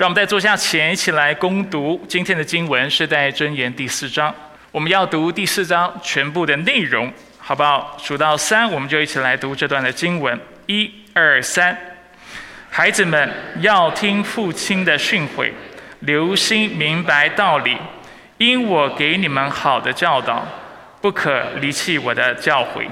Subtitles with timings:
[0.00, 4.34] 让我们在坐下前一起来攻读今天的经文，是在箴言第四章。
[4.70, 7.98] 我们要读第四章全部的内容，好不好？
[8.02, 10.40] 数到三，我们就一起来读这段的经文。
[10.64, 11.76] 一、二、三。
[12.70, 15.52] 孩子们要听父亲的训诲，
[15.98, 17.76] 留心明白道理，
[18.38, 20.48] 因我给你们好的教导，
[21.02, 22.88] 不可离弃我的教诲。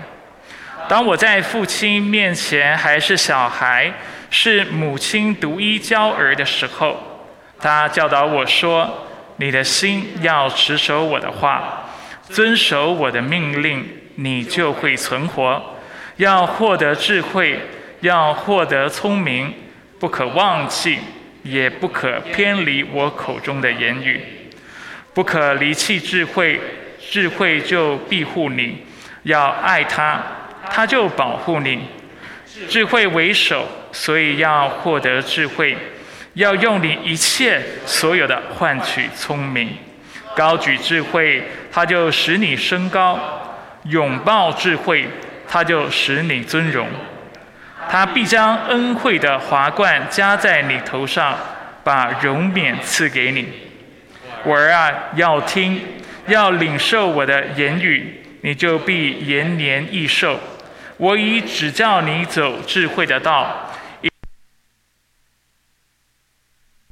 [0.86, 3.90] 当我在父亲面前还是小孩。
[4.30, 6.96] 是母亲独一教儿的时候，
[7.58, 9.06] 他教导我说
[9.38, 11.88] ：“你的心要持守我的话，
[12.28, 15.62] 遵守我的命令，你就会存活。
[16.16, 17.58] 要获得智慧，
[18.00, 19.54] 要获得聪明，
[19.98, 20.98] 不可忘记，
[21.42, 24.20] 也不可偏离我口中的言语，
[25.14, 26.60] 不可离弃智慧，
[27.00, 28.84] 智慧就庇护你。
[29.22, 30.22] 要爱他，
[30.70, 31.80] 他就保护你。
[32.68, 35.74] 智慧为首。”所以要获得智慧，
[36.34, 39.70] 要用你一切所有的换取聪明，
[40.36, 43.18] 高举智慧，它就使你升高；
[43.84, 45.08] 拥抱智慧，
[45.48, 46.86] 它就使你尊荣。
[47.88, 51.34] 他必将恩惠的华冠加在你头上，
[51.82, 53.48] 把荣冕赐给你。
[54.44, 55.80] 我儿啊，要听，
[56.26, 60.38] 要领受我的言语，你就必延年益寿。
[60.98, 63.72] 我已指教你走智慧的道。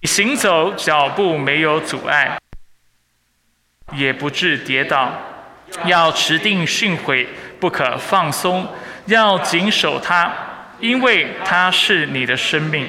[0.02, 2.38] 行走脚步没有阻碍，
[3.92, 5.12] 也不致跌倒。
[5.84, 7.26] 要持定训诲，
[7.58, 8.72] 不可放松，
[9.06, 10.32] 要谨守它，
[10.78, 12.88] 因为它是你的生命。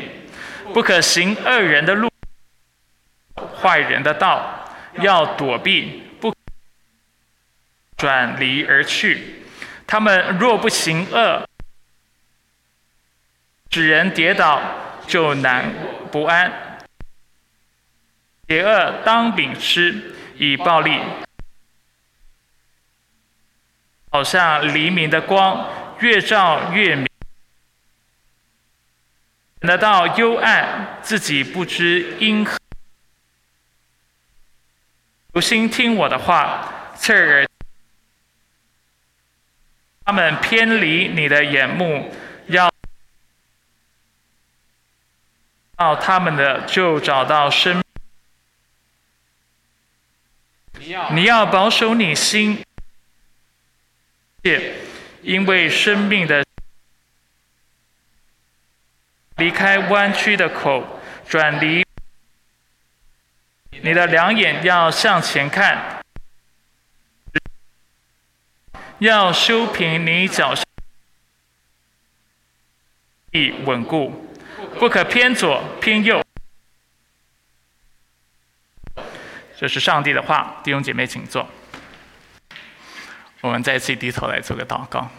[0.73, 2.08] 不可行恶人的路，
[3.60, 6.32] 坏人的道，要躲避，不
[7.98, 9.47] 转离而去。
[9.88, 11.48] 他们若不行恶，
[13.72, 14.62] 使人跌倒，
[15.08, 15.74] 就难
[16.12, 16.52] 不安。
[18.50, 21.02] 邪恶当秉吃，以暴力，
[24.12, 25.70] 好像黎明的光，
[26.00, 27.08] 越照越明。
[29.61, 32.58] 得到幽暗，自己不知因何。
[35.32, 37.47] 留心听我的话，侧耳。
[40.08, 42.10] 他们偏离你的眼目，
[42.45, 42.72] 要
[45.76, 47.84] 到他们的就找到生。
[51.12, 52.64] 你要保守你心，
[55.23, 56.46] 因为生命的
[59.36, 61.86] 离开弯曲的口，转离
[63.82, 65.97] 你的两眼要向前看，
[69.00, 70.66] 要修平你脚上
[73.32, 74.28] 地稳固，
[74.80, 76.24] 不可偏左偏右。
[79.60, 81.48] 这是上帝的话，弟兄姐妹，请坐。
[83.42, 85.10] 我们再次低头来做个祷告。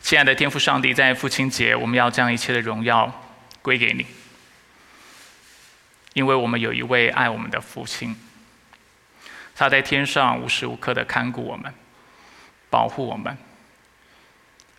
[0.00, 3.22] 亲爱的天父上帝，在父亲节，我们要将一切的荣耀
[3.62, 4.06] 归给你，
[6.14, 8.16] 因为我们有一位爱我们的父亲，
[9.54, 11.72] 他在天上无时无刻的看顾我们，
[12.70, 13.36] 保护我们，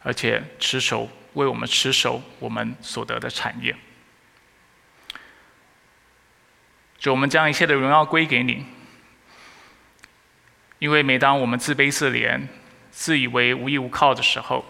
[0.02, 3.76] 而且持守为我们持守我们所得的产业。
[6.98, 8.66] 就我们将一切的荣耀归给你，
[10.80, 12.48] 因为每当我们自卑自怜、
[12.92, 14.64] 自以为无依无靠的时候，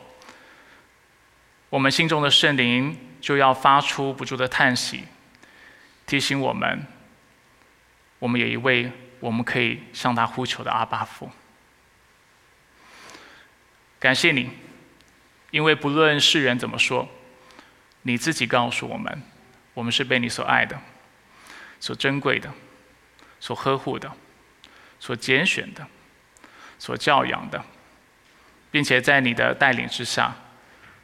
[1.69, 5.03] 我们心中的圣灵就要发出不住的叹息，
[6.05, 6.87] 提醒我们，
[8.19, 11.29] 我们有一位我们可以向他呼求的阿巴父。
[14.01, 14.49] 感谢你，
[15.51, 17.07] 因为不论世人怎么说，
[18.01, 19.21] 你自己告诉我们，
[19.73, 20.77] 我们是被你所爱的。
[21.79, 22.53] 所珍贵的、
[23.39, 24.11] 所呵护的、
[24.99, 25.87] 所拣选的、
[26.77, 27.65] 所教养的，
[28.69, 30.35] 并且在你的带领之下，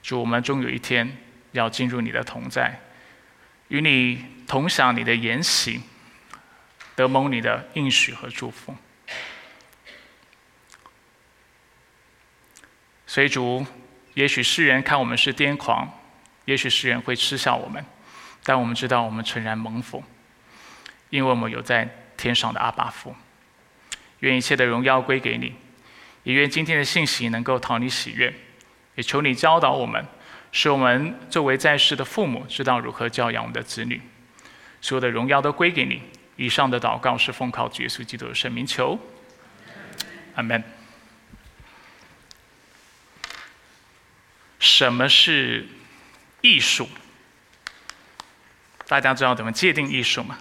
[0.03, 1.17] 主，我们终有一天
[1.53, 2.79] 要进入你的同在，
[3.69, 5.81] 与你同享你的言行，
[6.95, 8.75] 得蒙你的应许和祝福。
[13.07, 13.65] 所以，主，
[14.13, 15.89] 也许世人看我们是癫狂，
[16.45, 17.83] 也许世人会嗤笑我们，
[18.43, 20.03] 但我们知道，我们诚然蒙福。
[21.09, 21.87] 因为我们有在
[22.17, 23.15] 天上的阿爸父，
[24.19, 25.55] 愿一切的荣耀归给你，
[26.23, 28.33] 也愿今天的信息能够讨你喜悦，
[28.95, 30.05] 也求你教导我们，
[30.51, 34.01] 使我们作为在世的父母知道如何教养我们的子女。
[34.81, 36.01] 所有的荣耀都归给你。
[36.35, 38.99] 以上的祷告是奉靠耶稣基督的圣名求，
[40.35, 40.61] 阿门。
[44.59, 45.67] 什么是
[46.41, 46.89] 艺术？
[48.87, 50.37] 大家知道怎么界定艺术吗？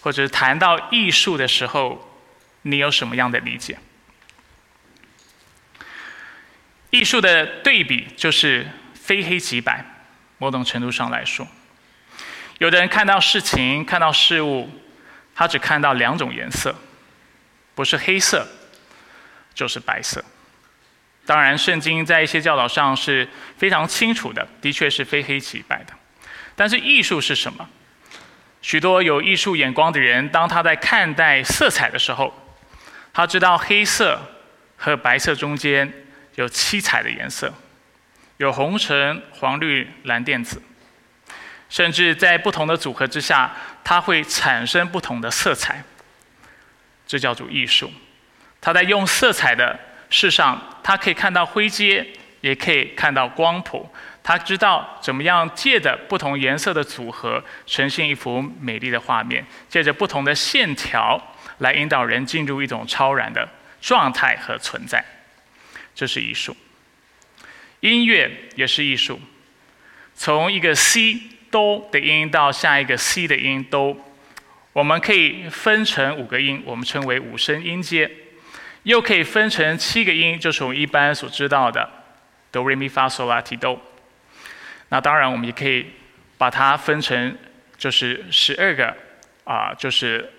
[0.00, 2.20] 或者谈到艺术的时候，
[2.62, 3.78] 你有什么样的理解？
[6.90, 9.84] 艺术的对比就是非黑即白，
[10.38, 11.46] 某种程度上来说，
[12.58, 14.68] 有的人看到事情、看到事物，
[15.34, 16.74] 他只看到两种颜色，
[17.74, 18.46] 不是黑色，
[19.54, 20.22] 就是白色。
[21.24, 25.92] 当然，圣经在一些教导上是非常清楚的，的确是非黑即白的。
[26.54, 27.68] 但是艺术是什么？
[28.60, 32.34] 许多有艺术眼光的人，当他在看待色彩的时候，
[33.12, 34.20] 他知道黑色
[34.76, 35.92] 和白色中间。
[36.36, 37.52] 有七彩的颜色，
[38.38, 40.62] 有红橙黄绿蓝靛紫，
[41.68, 43.54] 甚至在不同的组合之下，
[43.84, 45.84] 它会产生不同的色彩。
[47.06, 47.92] 这叫做艺术。
[48.62, 49.78] 他在用色彩的
[50.12, 52.06] 事上，他可以看到灰阶，
[52.42, 53.90] 也可以看到光谱。
[54.22, 59.44] 他知道怎么样借着不同颜色的组合，呈现一幅美丽的画面。
[59.70, 61.20] 借着不同的线条，
[61.58, 63.48] 来引导人进入一种超然的
[63.80, 65.02] 状态和存在。
[65.94, 66.54] 这是艺术，
[67.80, 69.18] 音乐也是艺术。
[70.14, 71.20] 从一个 C
[71.50, 73.96] 哆的音到下一个 C 的音哆，
[74.74, 78.06] 我们可以分成五个音，我们称为五声音阶；
[78.84, 81.88] 又可以分成七个音，就是我们一般所知道的
[82.50, 83.80] 哆来咪发嗦拉提哆。
[84.88, 85.86] 那当然，我们也可以
[86.36, 87.36] 把它分成
[87.78, 88.94] 就是十二个
[89.44, 90.30] 啊，就是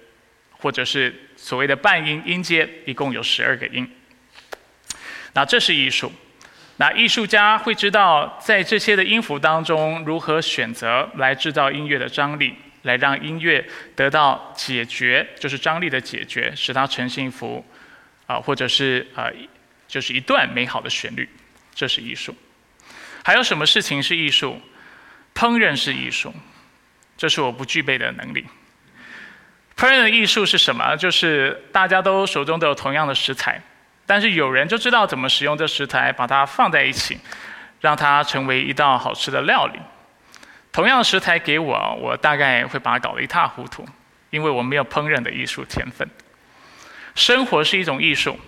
[0.52, 3.90] 或者是所谓的半音音阶，一共有十二个音。
[5.34, 6.12] 那这是艺术，
[6.78, 12.54] 那艺术家会知道在这些的音符当中如何选择来制造音乐的张力，
[12.84, 17.66] 来让音乐得到解决，就是张力的解决，使它呈现一幅
[18.28, 19.30] 啊，或者是啊，
[19.88, 21.30] 就是一段美好的旋律，
[21.74, 22.36] 这是艺术。
[23.24, 24.60] 还有什么事情是艺术？
[25.36, 26.34] 烹饪是艺术，
[27.18, 28.46] 这是我不具备的能力。
[29.76, 30.96] 烹饪的艺术是什么？
[30.96, 33.62] 就是大家都手中都有同样的食材。
[34.06, 37.18] 但是有人就知道怎么使用这食材，把它放在一起，
[37.80, 39.80] 让它成为一道好吃的料理。
[40.74, 43.88] 同样的食材给我，我大概会把它搞得一塌糊涂，
[44.30, 46.08] 因为我没有烹饪的艺术天分。
[47.16, 48.40] 生活是一种艺术，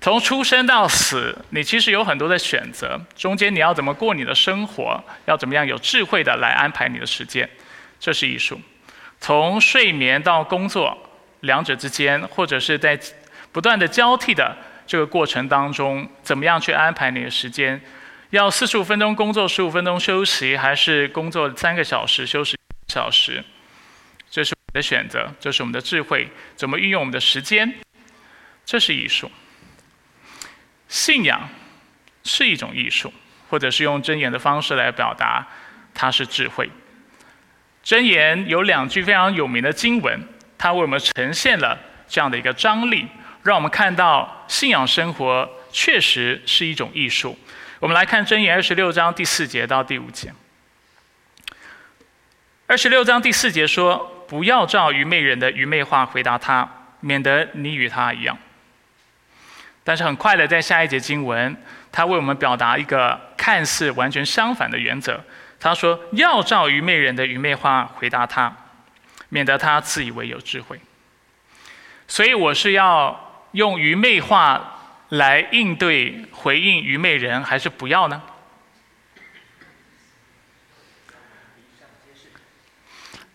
[0.00, 7.48] 从出生到死，你其实有很多的选择，中间你要怎么过你的生活，要怎么样有智慧的来安排你的时间，
[7.98, 8.60] 这是艺术。
[9.20, 10.96] 从睡眠到工作，
[11.40, 12.98] 两者之间，或者是在
[13.52, 14.56] 不断的交替的。
[14.86, 17.80] 这个过程当中，怎么样去安排你的时间？
[18.30, 22.56] 要四十五分钟工作，十五分钟休息，还是工作三个小时，休息
[22.88, 23.44] 小时？
[24.28, 26.28] 这是我们的选择，这是我们的智慧。
[26.56, 27.72] 怎么运用我们的时间？
[28.70, 29.28] 这是艺术。
[30.86, 31.48] 信仰
[32.22, 33.12] 是一种艺术，
[33.48, 35.44] 或者是用箴言的方式来表达，
[35.92, 36.70] 它是智慧。
[37.84, 40.20] 箴言有两句非常有名的经文，
[40.56, 41.76] 它为我们呈现了
[42.06, 43.08] 这样的一个张力。
[43.42, 47.36] 让我们看到信仰生活确实是一种艺术。
[47.80, 50.32] 我们来看箴言二十六章第四节到第五节。
[52.68, 56.70] 二十六章第四节说：“不要照愚昧人的愚昧话回答他，
[57.00, 58.38] 免得你与他一样。”
[59.82, 61.56] 但是很快的，在下一节经文，
[61.90, 65.22] 他为我们表达一个看似完全相反的原则。
[65.58, 68.54] 他说：“要照愚昧人的愚昧话回答他，
[69.28, 70.80] 免得他自以为有智慧。”
[72.06, 73.26] 所以我是要。
[73.52, 74.78] 用愚昧话
[75.08, 78.22] 来应对回应愚昧人，还是不要呢？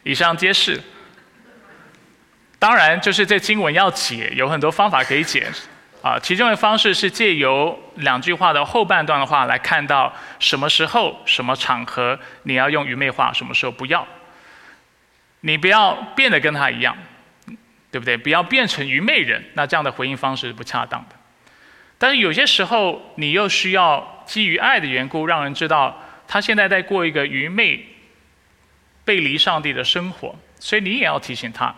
[0.03, 0.81] 以上皆是。
[2.57, 5.51] 当然，就是这经文要解，有很多方法可以解。
[6.05, 14.05] 啊，其中的方式是借由两句话的后半段的话来看到什么时候、什么场合你要用愚昧话，什么时候不要。
[15.39, 16.95] 你不要变得跟他一样。
[17.91, 18.17] 对不对？
[18.17, 21.15] 不要变成愚昧人，那这样的回应方式是不恰当的。
[21.97, 25.97] 但是有些时候，你又需要基于爱的缘故，让人知道
[26.27, 27.85] 他现在在过一个愚昧、
[29.05, 31.73] 背离上帝的生活，所以你也要提醒他，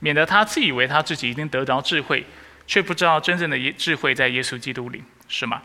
[0.00, 2.22] 免得他自以为他自己已经得着智慧，
[2.66, 5.62] 却不知道真正的智慧在耶稣基督里，是吗？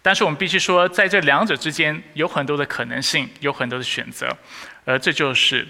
[0.00, 4.36] 但是我们必须说，在这两者之间有很多的可能性，有很多的选择，
[4.84, 5.66] 而这就是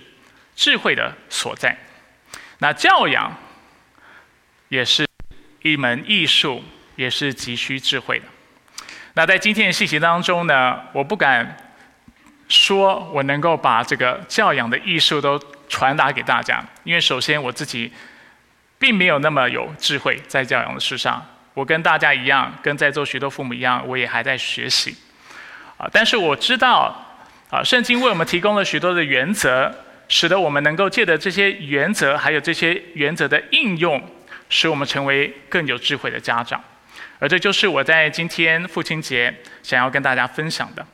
[0.57, 1.77] 智慧的所在。
[2.59, 3.37] 那教养
[4.69, 5.07] 也是
[5.63, 6.65] 一门艺术，
[6.97, 8.25] 也是急需智慧的。
[9.15, 11.57] 那在今天的信息当中呢，我不敢
[12.49, 17.93] 说我能够把这个教养的艺术都传达给大家，因为首先我自己
[18.83, 21.25] 并没有那么有智慧在教养的事上。
[21.55, 24.97] 我跟大家一样，跟在座许多父母一样，我也还在学习。
[25.77, 26.93] 啊，但是我知道，
[27.49, 29.73] 啊，圣经为我们提供了许多的原则。
[30.09, 34.03] 使得我们能够借着这些原则，还有这些原则的应用，
[34.51, 36.63] 使我们成为更有智慧的家长。
[37.19, 40.85] 而这就是我在今天父亲节想要跟大家分享的。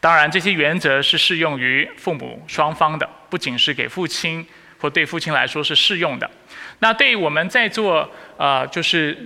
[0.00, 4.46] 当然，这些原则是适用于父母双方的，不仅是给父亲
[4.78, 6.30] 或对父亲来说是适用的。
[6.80, 9.16] 那对于我们在座呃，就是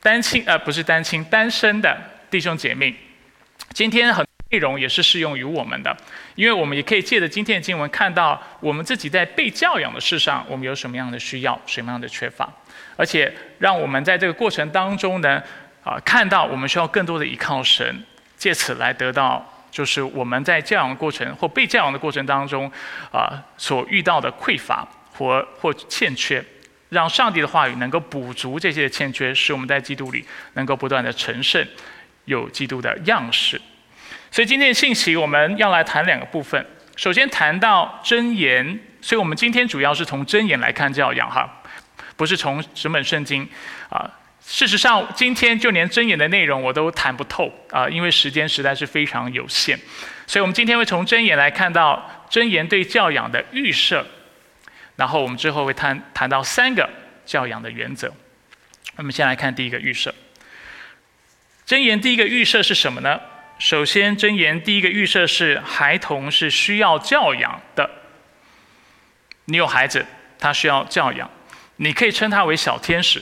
[0.00, 1.96] 单亲呃，不是单亲单身的
[2.30, 2.94] 弟兄姐妹，
[3.72, 5.96] 今天很内容也是适用于我们的，
[6.34, 12.50] 因为我们也可以借着今天的经文看到我们自己在被教养的事上，我们有什么样的需要，什么样的缺乏，
[12.96, 15.42] 而且让我们在这个过程当中呢，
[15.84, 18.04] 啊，看到我们需要更多的依靠神，
[18.36, 19.48] 借此来得到。
[19.70, 22.70] 就是我们在教养过程或被教养的过程当中，
[23.10, 26.44] 啊，所遇到的匮乏或或欠缺，
[26.92, 30.22] 让上帝的话语能够补足这些欠缺，使我们在基督里
[30.52, 31.66] 能够不断的成圣，
[32.26, 33.58] 有基督的样式。
[34.30, 36.64] 所以今天的信息我们要来谈两个部分。
[36.94, 41.62] 首先谈到真言，所以我们今天主要是从真言来看教养哈，
[42.14, 43.48] 不是从整本圣经
[43.88, 44.10] 啊。
[44.44, 49.78] 事实上，今天就连真言的内容我都谈不透啊，因为时间实在是非常有限。
[50.26, 54.04] 所以我们今天会从真言来看到真言对教养的预设，
[55.02, 56.88] 然后我们之后会谈谈到三个
[57.26, 58.14] 教养的原则。
[58.94, 60.14] 我们先来看第一个预设。
[61.66, 63.20] 箴言第一个预设是什么呢？
[63.58, 67.90] 首先，箴言第一个预设是孩童是需要教养的。
[69.46, 70.06] 你有孩子，
[70.38, 71.28] 他需要教养，
[71.78, 73.20] 你可以称他为小天使。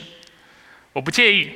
[0.93, 1.49] 我不介意，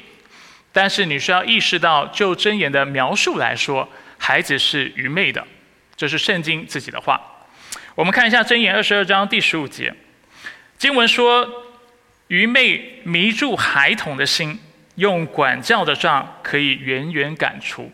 [0.72, 5.46] 但是你需要意识到，就箴言的描述来说，孩子是愚昧的，
[5.96, 7.22] 这是圣经自己的话。
[7.94, 9.94] 我们看一下箴言二十二章第十五节，
[10.77, 11.48] 经文说
[12.27, 14.60] ：“愚昧迷住孩童的心，
[14.96, 17.91] 用管教的杖可以远远赶出。”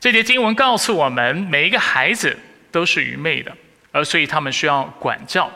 [0.00, 2.36] 这节经文告诉我们，每一个孩子
[2.70, 3.56] 都是愚昧的，
[3.92, 5.50] 而所以他们需要管教。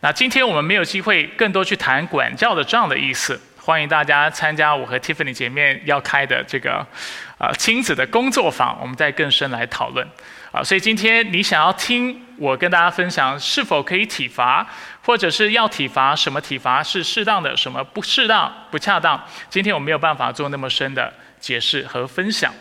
[0.00, 3.40] 那今天我们没有机会更多去谈管教的杖的意思。
[3.56, 6.86] 欢迎大家参加我和 Tiffany 姐妹要开的这个
[7.38, 10.06] 呃亲子的工作坊，我们再更深来讨论
[10.52, 10.62] 啊。
[10.62, 14.66] 所以今天你想要听我跟大家分享是否可以体罚，
[15.04, 19.22] 或者是要体罚，什么体罚是适当的，什么不适当、不恰当？
[19.50, 22.52] 今天我没有办法做那么深的解释和分享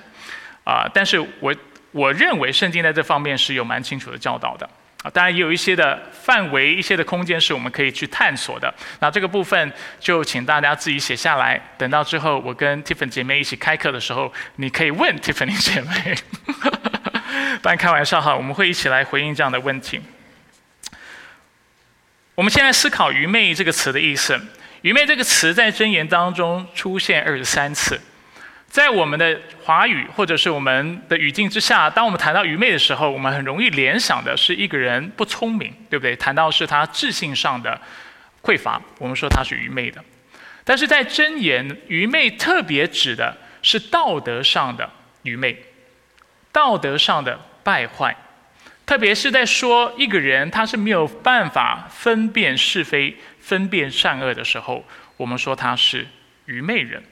[0.65, 1.55] 啊，但是我
[1.91, 4.69] 我认为圣经在这方面是有蛮清楚的教导的。
[5.03, 8.73] 啊，当然也有一些的范围、一些的空间是我们可以去探索的。
[9.01, 16.15] 那这个部分就请大家自己写下来，等到之后我跟 Tiffany 姐妹一起开课的时候，你可以问 Tiffany 姐妹。
[17.61, 19.99] 当然开玩笑哈，我们会一起来回应这样的问题。
[22.35, 24.39] 我们现在思考“愚昧”这个词的意思
[24.81, 27.99] ，“愚昧”这个词在箴言当中出现二十三次。
[28.67, 36.15] 在我们的华语或者是我们的语境之下，当我们谈到愚昧的时候，我们很容易联想的是一个人不聪明，对不对？
[36.15, 37.79] 谈到是他智性上的
[38.41, 40.03] 匮乏，我们说他是愚昧的。
[40.63, 44.89] 但是在箴言，愚昧特别指的是道德上的
[45.21, 45.55] 愚昧，
[46.51, 48.15] 道德上的败坏，
[48.85, 54.85] 特别是在说一个人他是没有办法分辨是非、分辨善恶的时候，
[55.17, 56.07] 我们说他是
[56.45, 57.03] 愚昧人。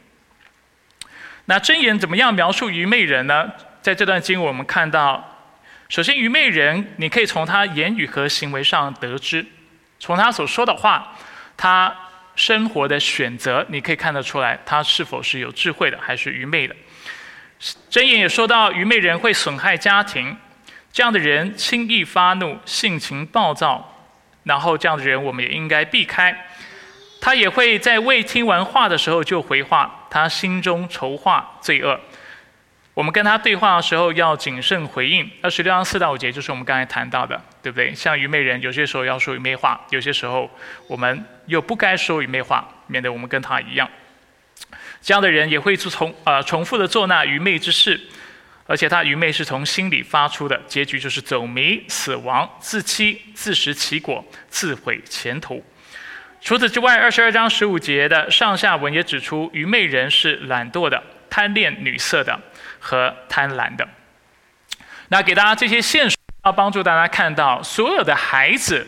[1.46, 3.51] 那箴言怎么样描述愚昧人呢？
[3.82, 5.50] 在这段经文，我们看到，
[5.90, 9.46] 首先愚昧人，你可以从他言语和行为上得知，
[10.00, 11.18] 从他所说的话，
[11.58, 11.94] 他
[12.36, 16.75] 生活的选择，你可以看得出来，他是否是有智慧的，还是愚昧的。
[17.90, 20.38] 箴言也说到，愚昧人会损害家庭，
[20.91, 24.07] 这样的人轻易发怒，性情暴躁，
[24.43, 26.48] 然后这样的人我们也应该避开。
[27.21, 32.00] 他也会在未听完话的时候就回话，他心中筹划罪恶。
[32.93, 35.29] 我们跟他对话的时候要谨慎回应。
[35.41, 37.95] 二十六章四到五节就是我们刚才谈到的，对不对？
[37.95, 40.50] 像愚昧人，有些时候要说愚昧话，有些时候
[40.88, 43.89] 我们又不该说愚昧话，免得我们跟他一样。
[45.01, 48.00] 这样的人也会重呃重复的做那愚昧之事，
[48.72, 55.62] 而且他愚昧是从心里发出的，结局就是走迷、死亡、自欺、自食其果、自毁前途。
[56.40, 62.40] 除此之外，二十二章十五节的上下文也指出，愚昧人是懒惰的、贪恋女色的
[62.80, 63.86] 和贪婪的。
[65.10, 68.88] 那给大家这些线索，要帮助大家看到，所有的孩子，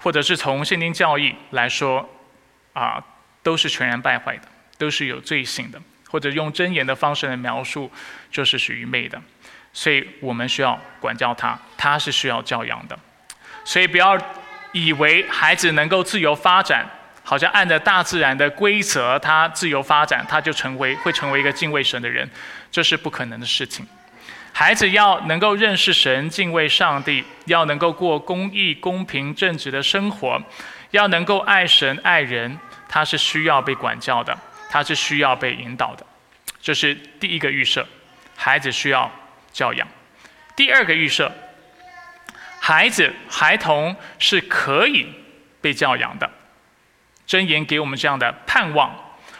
[0.00, 2.10] 或者是从圣经教义来说，
[2.72, 3.00] 啊，
[3.44, 7.90] 都是全然败坏的，都是有罪性的，或者用真言的方式来描述，
[8.30, 9.20] 就是是愚昧的。
[9.72, 12.98] 所以我们需要管教他，他是需要教养的。
[13.64, 14.18] 所以不要。
[14.72, 16.84] 以为孩子能够自由发展，
[17.22, 22.28] 好像按着大自然的规则，他自由发展，他就成为会成为一个敬畏神的人，
[22.70, 23.86] 这是不可能的事情。
[24.52, 30.38] 孩子要能够认识神、敬畏上帝，要能够过公义、公平、正直的生活，
[30.90, 34.36] 要能够爱神、爱人，他是需要被管教的，
[34.70, 36.04] 他是需要被引导的。
[36.60, 37.86] 这是第一个预设，
[38.36, 39.10] 孩子需要
[39.52, 39.86] 教养。
[40.56, 41.30] 第二个预设，
[42.58, 45.06] 孩子、孩童是可以
[45.60, 46.28] 被教养的。
[47.28, 48.94] 箴言给我们这样的盼望，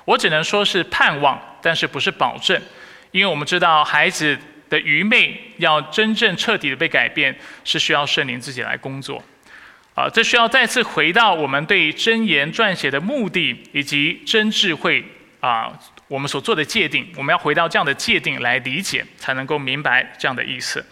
[0.05, 2.61] 我只能说是盼望，但是不是保证，
[3.13, 9.23] 因为我们知道孩子的愚昧要真正彻底的被改变，是需要圣灵自己来工作。
[9.95, 15.03] 啊，这需要再次回到我们对箴言撰写的目的以及真智慧
[15.47, 15.73] 啊，
[16.09, 20.85] 我们所做的界定，我们要回到这样的界定来理解，才能够明白这样的意思。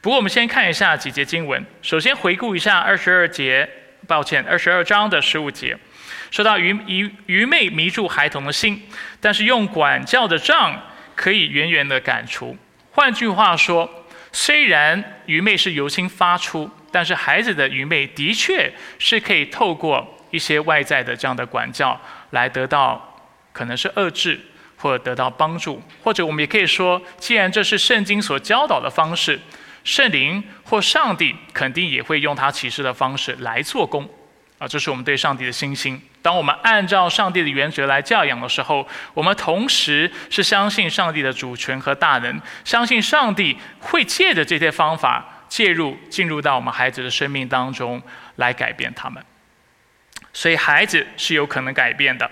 [0.00, 3.68] 不过我们先看一下几节经文，首先回顾一下二十二节，
[4.06, 5.76] 抱歉，二十二章的十五节。
[6.30, 8.82] 说到愚愚愚昧迷住孩童的心，
[9.20, 10.80] 但是用管教的杖
[11.14, 12.56] 可以远远的赶除。
[12.92, 21.98] 换句话说，虽然愚昧是由心发出，但是孩子的愚昧的确是可以透过一些外在的这样的管教
[22.30, 23.07] 来得到，
[23.58, 24.40] 可能是遏制
[24.76, 29.40] 或者得到帮助，或者我们也可以说，既然这是圣经所教导的方式，
[29.82, 34.08] 圣灵或上帝肯定也会用他启示的方式来做工。
[34.58, 36.00] 啊，这是我们对上帝的信心。
[36.22, 48.00] 当我们按照上帝的原则来教养的时候，我们同时是相信上帝的主权和大能，相信上帝会借着这些方法介入，进入到我们孩子的生命当中
[48.36, 49.20] 来改变他们。
[50.32, 52.30] 所以，孩子是有可能改变的。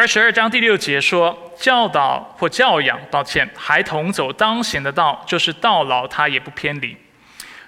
[0.00, 6.96] 二十二章第六节说：“教导或教养，抱歉，孩童走当行的道，就是到老他也不偏离。”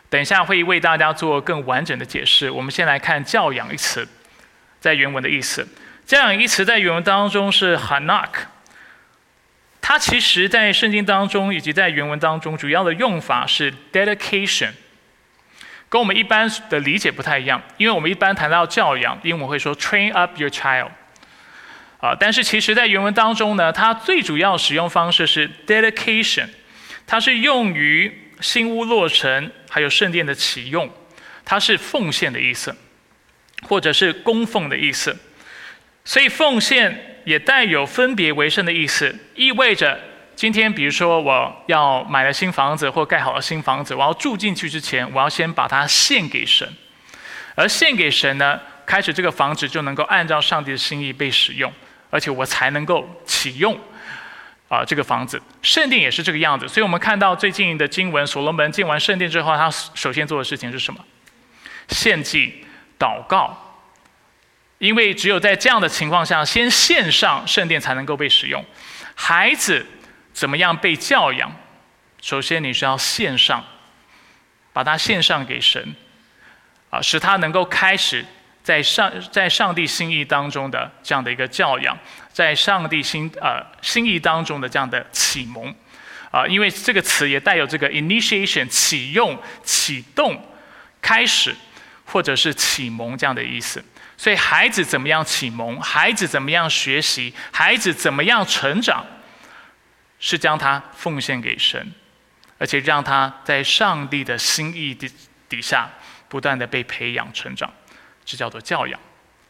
[0.08, 2.50] 等一下会为大家做更完整的解释。
[2.50, 4.08] 我们先来看“教养”一词
[4.80, 5.68] 在原文的意思。
[6.06, 8.30] “教养”一词在原文当中是 “hanak”，
[9.82, 14.70] 它其实在圣经当中以及在原文当中主要的用法是 “dedication”，
[15.90, 17.60] 跟我们一般的理解不太一样。
[17.76, 20.88] 因为我们一般谈到教养，英文会说 “train up your child”，
[22.02, 26.48] 啊，但是其实在原文当中呢，它最主要使用方式是 “dedication”，
[27.06, 28.18] 它是用于。
[28.40, 30.90] 新屋落成，还有圣殿的启用，
[31.44, 32.74] 它是奉献的意思，
[33.68, 35.16] 或者是供奉的意思。
[36.04, 39.96] 所以奉献也带有分别为圣的意思，意味着
[40.34, 46.68] 今天，比如说我要买了新房子或盖好了新房子，我要住进去之前，我要先把它献给神，
[47.54, 51.72] 而献给神呢，开始这个房子就能够按照上帝的心意被使用，
[52.12, 53.74] 而且我才能够启用。
[54.68, 56.68] 啊，这个房子，圣殿也是这个样子。
[56.68, 61.04] 所以我们看到最近的经文，所罗门建完圣殿之后，他首先做的事情是什么？
[61.88, 62.64] 献祭、
[62.98, 63.54] 祷告。
[64.78, 68.64] 因为只有在这样的情况下，先献上圣殿才能够被使用。
[69.14, 69.84] 孩子
[70.32, 71.54] 怎么样被教养？
[72.22, 73.62] 首先你是要献上，
[74.72, 75.94] 把它献上给神，
[76.88, 78.24] 啊，使他能够开始。
[78.62, 81.98] 在上在上帝心意当中的这样的一个教养，
[82.32, 85.74] 在上帝心呃心意当中的这样的启蒙，
[86.30, 90.40] 啊，因为这个词也带有这个 initiation 启用、启动、
[91.00, 91.56] 开始，
[92.04, 93.84] 或者是启蒙这样的意思。
[94.16, 99.04] 所以孩子怎么样启蒙，孩子怎么样学习，孩子怎么样成长，
[100.20, 101.92] 是将他奉献给神，
[102.58, 105.10] 而且让他在上帝的心意底
[105.48, 105.90] 底下
[106.28, 107.68] 不断的被培养成长。
[108.24, 108.98] 这叫做教养，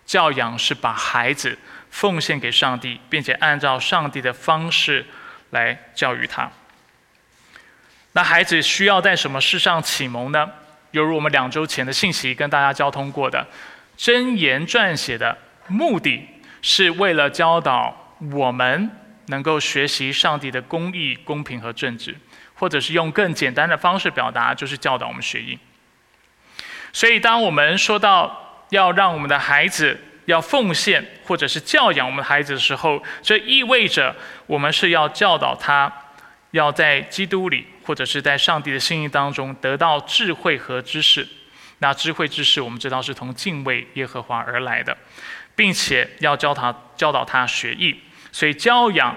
[0.06, 1.58] 教养是把孩子
[1.90, 5.06] 奉献给上帝，并且按照上帝的方式
[5.50, 6.50] 来教育他。
[8.12, 10.50] 那孩子需要在什么事上启蒙呢？
[10.90, 13.46] 犹如我们两周前的信息跟大家交通过的，
[13.96, 16.28] 真言撰写的目的
[16.61, 18.90] 是为了教导我们
[19.28, 22.14] 能够学习上帝的公义、公平和正直，
[22.54, 25.58] 或者是用更简单的方式表达，就是教导我们学艺。
[26.92, 28.41] 所以，当我们说到
[28.72, 35.92] 要让我们的孩子要奉献，或者是教养我们的孩子的时候，这意味着我们是要教导他，
[36.52, 41.28] 要在基督里，或者是在上帝的心意当中得到智慧和知识。
[41.80, 44.96] 那智慧知识，我们知道是从敬畏耶和华而来的，
[45.54, 48.00] 并且要教他教导他学艺。
[48.30, 49.14] 所以教养，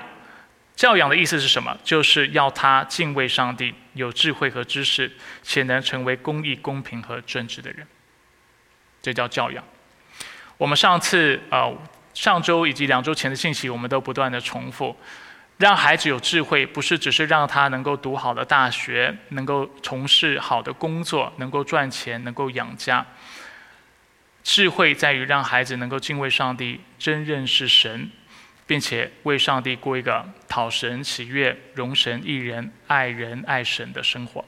[0.76, 1.78] 教养的意思是什么？
[1.82, 5.10] 就是要他敬畏上帝，有智慧和知识，
[5.42, 7.88] 且能成为公义、公平和正直的人。
[9.06, 9.64] 这叫教养。
[10.58, 11.72] 我们上次呃
[12.16, 14.98] 上周以及两周前的信息，我们都不断的重复，
[15.58, 23.06] 让孩子有智慧，不是只是让他能够读好的大学，能够从事好的工作，能够赚钱，能够养家。
[24.42, 28.10] 智慧在于让孩子能够敬畏上帝，真认识神，
[28.66, 34.44] 并且为上帝过一个讨神喜悦、容神益人、爱人爱神的生活。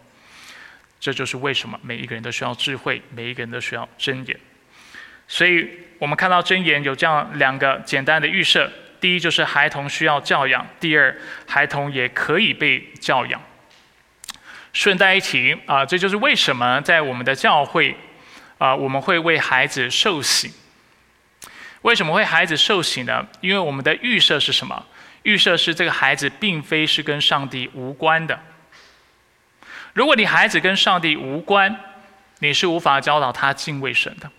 [0.99, 4.39] 这就是为什么每一个人都需要智慧，每一个人都需要真言。
[5.27, 13.41] 所以我们看到真言有这样两个简单的预设：第一，就是孩童需要教养；第二，孩童也可以被教养。
[14.73, 17.95] 顺带一提啊，这就是为什么在我们的教会
[18.57, 20.51] 啊，我们会为孩子受洗。
[21.81, 23.27] 为什么会孩子受洗呢？
[23.41, 24.85] 因为我们的预设是什么？
[25.23, 28.39] 预设是这个孩子并非是跟上帝无关的。
[29.97, 31.75] 如果你孩子跟上帝无关，
[32.37, 34.29] 你是无法教导他敬畏神的。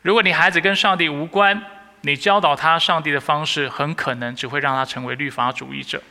[0.00, 1.62] 如果你孩子跟上帝无关，
[2.00, 6.02] 你教导他上帝的方式，很可能只会让他成为律法主义者，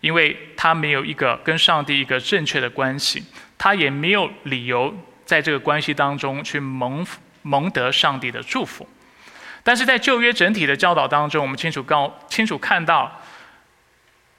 [0.00, 3.24] 因为他没有一个跟上帝一个正确的关系，
[3.56, 4.92] 他也没有理由
[5.24, 7.06] 在这个关系当中去蒙
[7.42, 8.84] 蒙得上帝的祝福。
[9.62, 13.20] 但是在旧约整体的教导当中，我们清楚告清楚看到，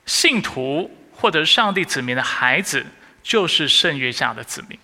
[0.05, 2.85] 信徒或者上帝子民的孩子。
[3.27, 4.79] 就是圣约下的子民，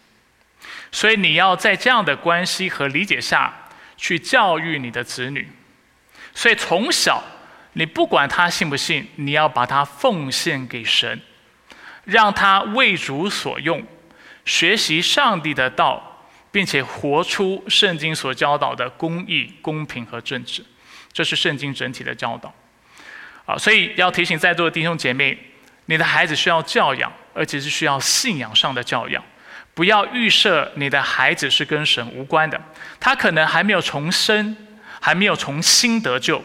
[0.91, 5.49] 所以你要在这样的关系和理解下去教育你的子女。
[6.33, 7.23] 所以从小，
[7.71, 11.21] 你不管他信不信，你要把他奉献给神，
[12.03, 13.81] 让他为主所用，
[14.43, 20.65] 学习上帝的道，并且活出圣经所教导的公义、公平和正直。
[21.13, 22.53] 这是圣经整体的教导。
[23.45, 25.37] 啊，所以要提醒在座的弟兄姐妹，
[25.85, 27.09] 你的孩子需要教养。
[27.33, 29.23] 而且是需要信仰上的教养，
[29.73, 32.59] 不要预设你的孩子是跟神无关的，
[32.99, 34.55] 他可能还没有重生，
[35.01, 36.43] 还没有从新得救，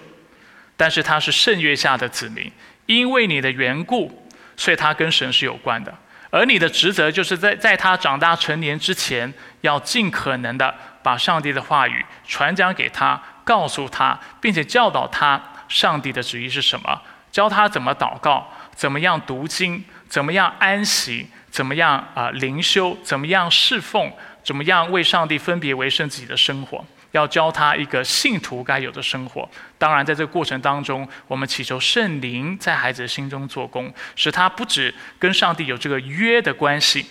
[0.76, 2.50] 但是他是圣约下的子民，
[2.86, 5.94] 因为你的缘故，所以他跟神是有关的。
[6.30, 17.00] 而你的职责就是在在他长大成年之前，要尽可能的把上帝的话语传讲给他，告诉他，并且教导他上帝的旨意是什么，
[17.32, 19.82] 教他怎么祷告，怎么样读经。
[20.08, 21.26] 怎么样安息？
[21.50, 22.96] 怎么样啊灵修？
[23.02, 24.12] 怎么样侍奉？
[24.44, 26.84] 怎么样为上帝分别为圣自己的生活？
[27.12, 29.48] 要教他一个信徒该有的生活。
[29.78, 37.06] 当然，在这个过程当中，我们祈求圣灵在孩子心中做工，使他不止跟上帝有这个约的关系，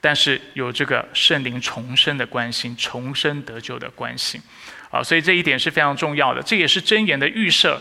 [0.00, 4.40] 但是有这个圣灵重生的关系，重生得救的关系。
[4.90, 6.42] 啊，所以这一点是非常重要的。
[6.42, 7.80] 这也是真言的预设。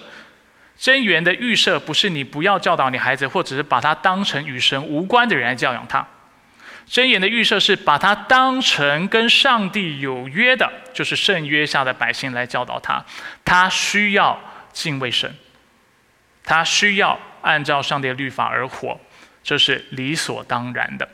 [0.82, 6.04] 真言的预设不是你不要教导你孩子，或者是把他当成与神无关的人来教养他。
[6.88, 13.06] 真言的预设是把他当成跟上帝有约的，就是圣约下的百姓来教导他。
[13.46, 14.42] 他需要
[14.74, 15.32] 敬畏神，
[16.44, 19.00] 他需要按照上帝的律法而活，
[19.44, 21.08] 这是理所当然的。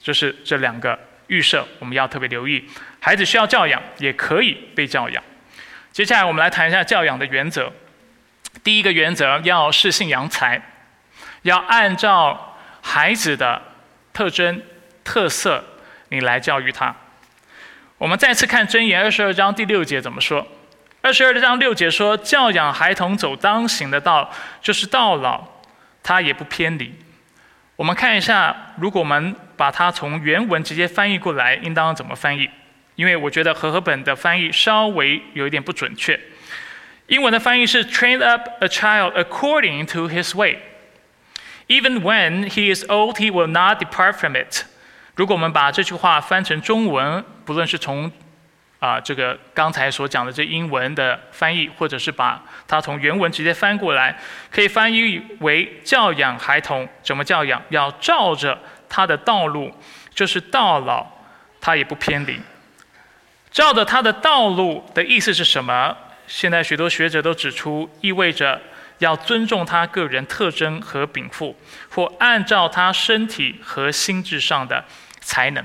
[0.00, 2.64] 这是这两个预设，我们要特别留意。
[3.00, 5.20] 孩子需要教养，也可以被教养。
[5.90, 7.72] 接下来我们来谈一下教养的原则。
[8.62, 10.60] 第一个原则要适性扬才，
[11.42, 13.60] 要按照孩子的
[14.12, 14.62] 特征
[15.04, 15.64] 特色，
[16.08, 16.94] 你来教育他。
[17.98, 20.46] 我们再次看箴言二十二章第六节怎么说？
[21.00, 25.44] 二十二章六节说：“教养孩童走当行的道，就是到老，
[26.02, 26.94] 他也不偏离。”
[27.74, 32.48] 我们看一下，如果我们把它从原文直接翻译过来，应当怎么翻译？
[32.94, 36.18] 因为我觉得和合本的翻译稍微有一点不准确。
[37.06, 40.58] 英文的翻译是 "Train up a child according to his way,
[41.68, 44.64] even when he is old, he will not depart from it."
[45.14, 48.10] 如果我们把这句话翻成中文，不论是从
[48.78, 54.18] 啊这个刚才所讲的这英文的翻译，或者是把它从原文直接翻过来，
[54.50, 56.88] 可以翻译为教养孩童。
[57.02, 57.62] 怎么教养？
[57.68, 59.70] 要照着他的道路，
[60.14, 61.06] 就是到老
[61.60, 62.40] 他也不偏离。
[63.50, 65.94] 照着他的道路的意思是什么？
[66.34, 68.58] 现在许多学者都指出，意味着
[68.98, 71.54] 要尊重他个人特征和禀赋，
[71.90, 74.82] 或按照他身体和心智上的
[75.20, 75.62] 才能。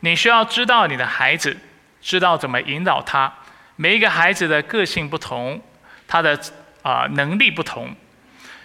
[0.00, 1.56] 你需要知道你的孩子，
[2.02, 3.32] 知道怎么引导他。
[3.76, 5.58] 每一个孩子的个性不同，
[6.06, 6.38] 他的
[6.82, 7.96] 啊能力不同。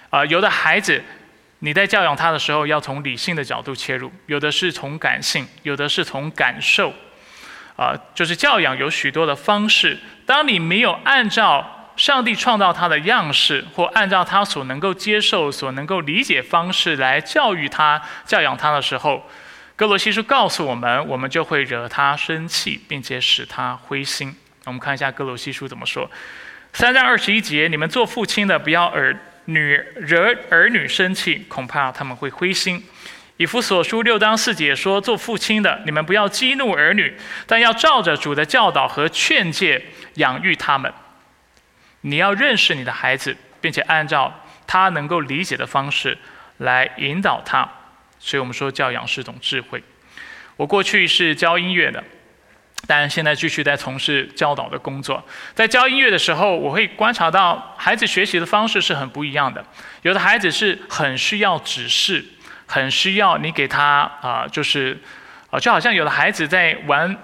[0.10, 1.02] 啊，有的孩子
[1.60, 6.94] 你在教养他的时候，要从理性的角度切入；有的是从感性，有的是从感受。
[7.76, 9.98] 啊，就是教养有许多的方式。
[10.26, 19.30] 当你没有按照上帝创造他的样式，或按照他所能够接受、所能够理解方式来教育他、教养他的时候，
[19.76, 24.36] 哥罗西书告诉我们，我们就会惹他生气，并且使他灰心。
[24.66, 26.10] 我们看一下哥罗西书怎么说：
[26.74, 32.84] 三章二十一节，你们做父亲的，不要儿女惹儿女生气，恐怕他们会灰心。
[33.38, 40.94] 以弗所书六章四节说：“做父亲的，你们不要激怒儿女，但要照着主的教导和劝诫养育他们。
[42.02, 44.34] 你要认识你的孩子，并且按照
[44.66, 46.18] 他能够理解的方式
[46.60, 47.70] 来引导他。
[48.20, 49.84] 所以我们说教养是种智慧。
[50.56, 52.02] 我过去是教音乐的，
[52.88, 55.22] 但现在继续在从事教导的工作。
[55.54, 59.62] 在教音乐的时候，我会观察到孩子学习的方式是很不一样的。
[60.04, 62.24] 有的孩子是很需要指示，
[62.66, 64.98] 很需要你给他啊，就是
[65.50, 67.16] 啊，就好像有的孩子在玩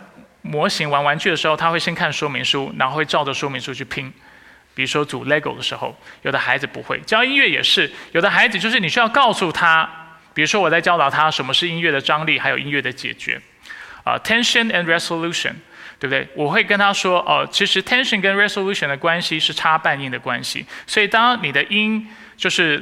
[0.41, 4.12] 模型、玩玩具的时候，他会先看说明书，然后会照着说明书去拼。
[4.73, 6.97] 比如说组 LEGO 的时候，有的孩子不会。
[7.01, 9.88] 教音乐也是，有的孩子就是你需要告诉他，
[10.34, 13.39] 比如说我在教导他什么是音乐的张力，还有音乐的解决，
[14.06, 15.51] 啊，tension and resolution，
[15.99, 16.25] 对不对？
[16.36, 22.82] 我会跟他说，哦，其实 tension 跟 resolution 的关系是差半音的关系，所以当你的音就是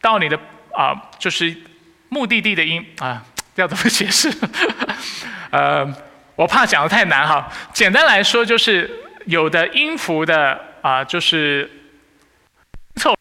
[0.00, 0.36] 到你的
[0.74, 1.56] 啊，就是
[2.08, 4.30] 目的地的音啊，要怎么解释？
[5.50, 5.86] 呃，
[6.36, 9.00] 我怕讲的太难哈，简单来说就是。
[9.26, 11.66] 有的音符的啊，就是
[12.96, 13.16] 凑，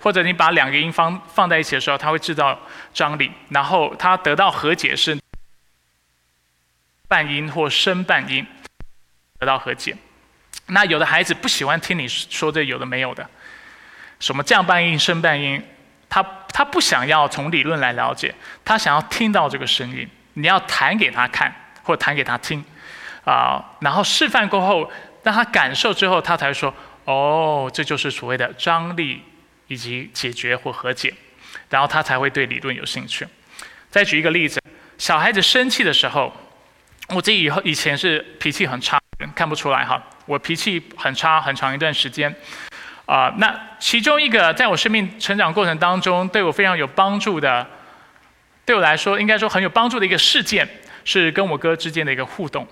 [0.00, 2.58] 或者你把两个音放放在一起的时候，它会制造
[2.92, 5.16] 张力，然后它得到和解是
[7.06, 8.44] 半音或升半音
[9.38, 9.96] 得到和解。
[10.66, 13.24] 那有的孩子不喜欢听你说这有的没有的，
[14.18, 15.62] 什么降半音、升半音，
[16.10, 21.50] 他他不想要从理论来了解，他想要听到这个声音，你要弹给他看
[21.82, 22.62] 或弹给他听，
[23.24, 24.90] 啊，然后示范过后。
[25.22, 26.72] 让他感受之后，他才说
[27.04, 29.22] ：“哦，这就是所谓的张力
[29.66, 31.12] 以及解决或和解。”
[31.68, 33.28] 然后他才会对理论有兴趣。
[33.90, 34.58] 再举一个例子，
[34.96, 36.34] 小孩子生气的时候，
[37.08, 38.98] 我自己以后以前是脾气很差，
[39.34, 40.02] 看不出来哈。
[40.24, 42.34] 我脾气很差很长一段时间。
[43.04, 47.66] 啊，那其中一个在我生命成长过程当中对我非常有帮助的，
[48.64, 50.68] 对我来说应该说很有帮助的一个事件，
[51.04, 52.64] 是跟我哥之间的一个互动。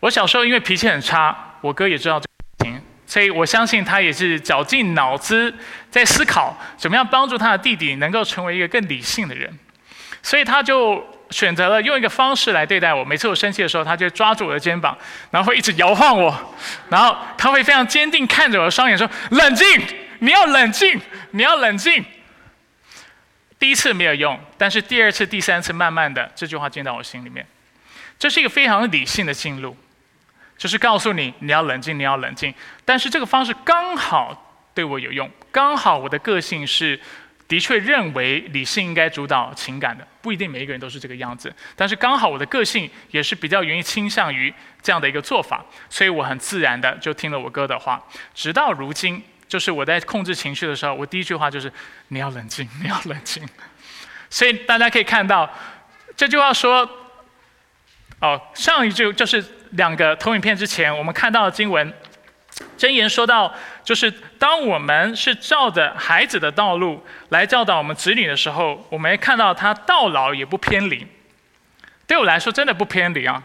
[0.00, 1.36] 我小时候因为脾气很差。
[1.60, 5.54] 我哥也知道这个事情，所以我相信他也是绞尽脑汁
[5.92, 9.48] 在思考怎么样帮助他的弟弟能够成为一个更理性的人，
[10.24, 13.04] 所以他就选择了用一个方式来对待我。
[13.04, 14.98] 每次我生气的时候，他就抓住我的肩膀，
[15.30, 16.36] 然后会一直摇晃我，
[16.88, 19.66] 然后他会非常坚定看着我的双眼说：“冷静，
[20.22, 21.00] 你要冷静，
[21.32, 22.04] 你要冷静。”
[23.58, 27.44] 第一次没有用，但是第二次、第三次，慢慢的这句话进到我心里面，
[28.18, 29.76] 这是一个非常理性的进入。
[30.56, 32.54] 就是告诉你，你要冷静，你要冷静。
[32.84, 36.98] 但是这个方式刚好对我有用，刚好我的个性是
[37.48, 41.52] 的确认为理性应该主导情感的，不一定每一个人都是这个样子。
[41.74, 48.00] 但是刚好我的个性也是比较愿意倾向于这样的一个做法，所以我很自然的就听了我哥的话。
[48.34, 51.70] 直到如今，就是我在控制情绪的时候，我第一句话就是
[52.08, 53.46] 你要冷静，你要冷静。
[54.30, 55.50] 所以大家可以看到
[56.16, 56.88] 这句话说，
[58.20, 59.44] 哦，上一句就是。
[59.74, 61.94] 两个投影片之前，我们看到的经文
[62.76, 71.06] 箴言说到，就是当我们是照着孩子的道路来教导我们子女的时候，我们看到他到老也不偏离。
[72.06, 73.42] 对我来说，真的不偏离啊，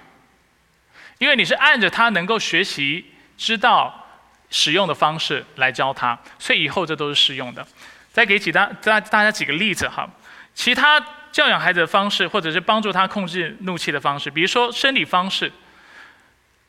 [1.17, 4.06] 因为你是按着他能够学习、知道、
[4.49, 7.65] 使用的方式来教他，所以以后这都是适用的。
[8.11, 10.09] 再给几大大大家几个例子哈，
[10.55, 10.99] 其他
[11.31, 15.51] 教养孩子的方式，或者是帮助他控制怒气的方式，比如说生理方式。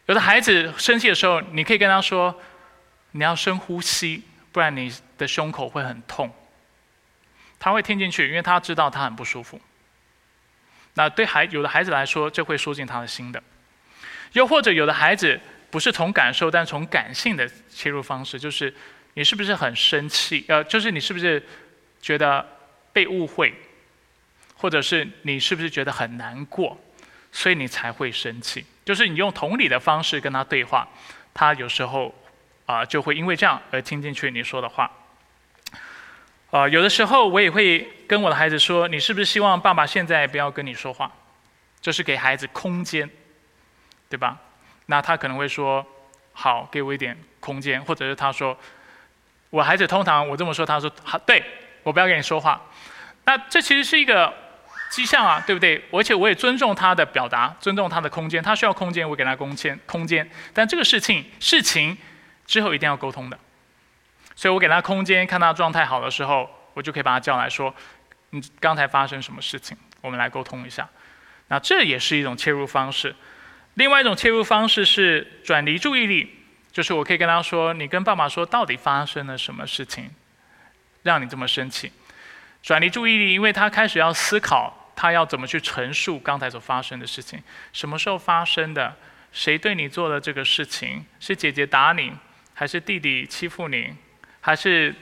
[0.06, 2.34] 有的孩子生气的时候，你可以跟他说
[3.12, 6.34] ：“你要深呼吸，不然你的胸口会很痛。”
[7.60, 9.60] 他会听进去，因为他知道他很不舒服。
[10.94, 13.42] 那对孩有的孩子来说，这会说进他的心的。
[14.32, 15.38] 又或者有的孩子
[15.70, 17.46] 不是从感受，但从感性的
[17.78, 18.74] 切入方式，就是
[19.14, 20.44] 你是不是很生气？
[20.48, 21.40] 呃，就是你是不是
[22.02, 22.44] 觉得
[22.92, 23.54] 被误会，
[24.56, 26.76] 或者是你是不是觉得很难过，
[27.30, 28.66] 所以你才会生气？
[28.84, 30.88] 就是你用同理的方式跟他对话，
[31.32, 32.12] 他有时候
[32.66, 34.90] 啊就会因为这样而听进去你说的话。
[36.50, 41.12] 啊，有的时候我也会跟我的孩子说：“你是不是希望爸爸现在不要跟你说话？”
[41.80, 43.08] 就是给孩子空间，
[44.08, 44.36] 对吧？
[44.86, 45.86] 那他可能会说
[46.32, 47.16] ：“好，给我一点
[47.48, 48.56] 空间。”或者是他说
[49.50, 51.42] ：“我孩子通常我这么说，他说好，对
[51.82, 52.60] 我不要跟你说话。”
[53.24, 54.32] 那这其实是一个。
[54.90, 55.84] 迹象啊，对不对？
[55.92, 58.42] 而且我也尊重他的表达，尊重他的空间。
[58.42, 59.78] 他需要空间，我给他空间。
[59.84, 61.94] 空间，但这个事情事情
[62.46, 63.38] 之后一定要沟通的。
[64.34, 67.74] 所以我给他空间，看他状态好的时候，我就可以把他叫来说
[68.32, 69.76] ：“你刚才发生什么事情？
[70.00, 70.88] 我们来沟通一下。”
[71.48, 73.14] 那这也是一种切入方式。
[73.74, 76.37] 另外一种切入方式是转移注意力，
[76.78, 80.08] 就是我可以跟他说：“你跟爸爸说，到底发生了什么事情，
[81.02, 81.90] 让你这么生气？”
[82.62, 84.92] 转移注意力，因为他开始要思考。
[84.94, 87.42] 他要怎么去陈述刚才所发生的事情？
[87.72, 88.94] 什么时候发生的？
[89.32, 91.04] 谁对你做了这个事情？
[91.18, 92.12] 是姐姐打你，
[92.54, 93.92] 还是弟弟欺负你，
[94.40, 94.94] 还是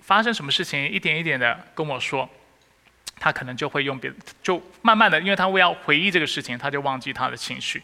[0.00, 2.28] 发生什么事情，一点一点的跟我说，
[3.20, 4.12] 他可能就会用别，
[4.42, 7.80] 就慢慢的，因为他为要回忆这个事情，他就忘记他的情绪。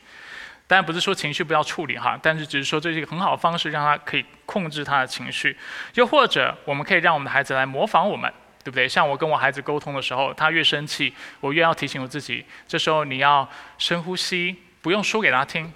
[0.68, 5.57] 当然不是说情绪不要处理哈，但是只是说这是一个很好的方式，让他可以控制他的情绪。
[5.94, 8.29] 又或者我们可以让我们的孩子来模仿我们，
[8.64, 8.88] 对不对？
[8.88, 13.48] 像我跟我孩子沟通的时候，他越生气，我越要提醒我自己，这时候你要
[13.79, 15.72] 深呼吸，不用说给他听，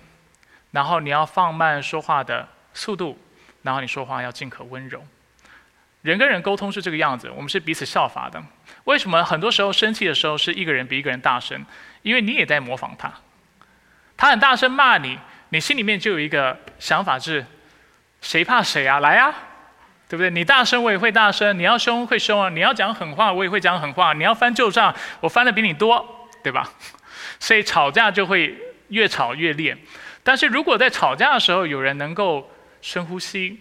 [0.73, 3.17] 然后你要放慢说话的速度，
[3.63, 5.07] 然后你说话要尽可温柔。
[6.03, 8.43] 人跟人沟通是这个样子，我们是彼此效法的。
[8.85, 11.65] 为什么很多时候生气的时候是一个人比一个人大声？
[12.03, 13.13] 因为你也在模仿他。
[14.21, 17.43] 他很大声骂你，你心里面就有一个想法是：
[18.21, 19.01] 谁怕谁啊？
[19.01, 19.35] 来啊，
[20.11, 20.29] 对不对？
[20.29, 26.71] 你大声我也会大声，你要凶会凶啊，你要讲狠话我也会讲狠话，你要翻旧账我翻的比你多，对吧？
[27.41, 28.55] 所以吵架就会
[28.89, 29.75] 越吵越烈。
[30.23, 32.51] 但是如果在吵架的时候有人能够
[32.83, 33.59] 深呼吸，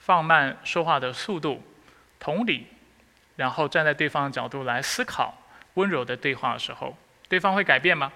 [0.00, 1.62] 放慢说话的速度，
[2.18, 2.66] 同理，
[3.36, 5.32] 然后站在对方的角度来思考，
[5.74, 8.10] 温柔的对话的时候，对方会改变吗？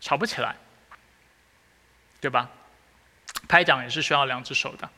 [0.00, 0.54] 吵不起来，
[2.20, 2.48] 对吧？
[3.48, 4.88] 拍掌也是需要两只手的，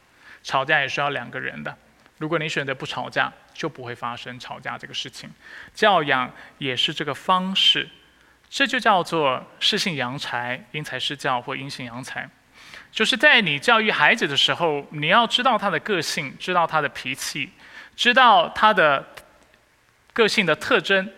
[0.43, 1.77] 吵架也需要两个人的。
[2.19, 5.31] 如果你选择不吵架，就不会发生吵架这个事情。
[5.75, 7.89] 教养也是这个方式，
[8.49, 12.29] 这就叫做适性扬才、因材施教或因性扬才。
[12.91, 17.53] 就是在你教育孩子的时候，你要知道他的个性，知道他的脾气，
[17.95, 19.07] 知道他的
[20.13, 21.13] 个性的特征，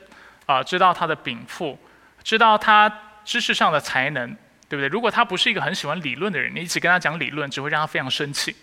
[0.46, 1.78] 啊，知道他的禀赋，
[2.22, 3.08] 知道他。
[3.24, 4.36] 知识上的才能，
[4.68, 4.88] 对不对？
[4.88, 8.54] 如果他不是一个很喜欢理论的人，你一直跟他讲理论，只会让他非常生气。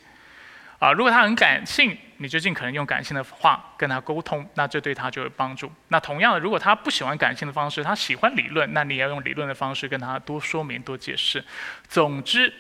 [0.80, 5.70] 啊，如果他很感性，你就尽可能用感性的话跟他沟通，那这对他就有帮助。
[5.90, 11.44] 那同样的，如果他不喜欢感性的方式，他喜欢理论，那你要用理论的方式跟他多说明、多解释。
[11.90, 12.54] 总之，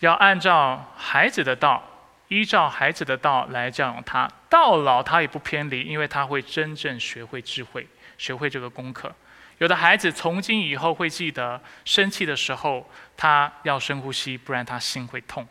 [0.00, 1.82] 要按照孩子的道，
[2.28, 9.10] 依照孩子的道来教养他，到老他也不偏离，因为他会真正学会智慧，学会这个功课。
[9.58, 15.46] 有的孩子从今以后会记得，生气的时候他要深呼吸，不然他心会痛。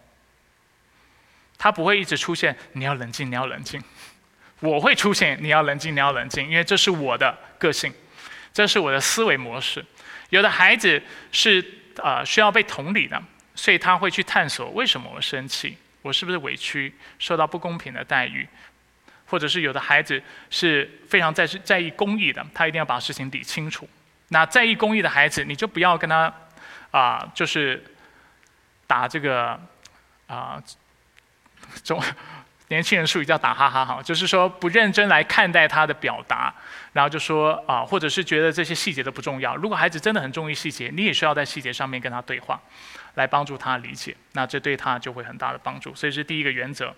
[1.58, 3.82] 他不会一直出现“你要冷静，你要冷静”，
[4.60, 7.94] 我会出现“你要冷静，你要冷静”，因为这是我的个性，
[8.52, 9.86] 这是我的思维模式。
[10.30, 11.64] 有的孩子是
[11.98, 13.22] 呃需要被同理的，
[13.56, 18.46] 所以他会去探索为什么我生气，我是不是委屈，受到不公平的待遇。
[19.34, 23.90] 或者是有的孩子是非常在在意公益的，他一定要把事情理清楚。
[24.28, 26.32] 那在意公益的孩子，你就不要跟他
[26.92, 27.84] 啊，就是
[28.86, 29.60] 打这个
[30.28, 30.62] 啊，
[31.84, 32.00] 中
[32.68, 36.54] 年轻人术语叫打哈哈哈，就是说不认真来看待他的表达，
[36.92, 39.56] 然后就说啊，或者是觉得这些细节都不重要。
[39.56, 42.62] 如果孩子真的很重意细节，你也需要在细节上面跟他对话，
[43.16, 45.96] 来帮助他理解，那这对他就会很大的帮助。
[45.96, 46.96] 所以是第一个原则。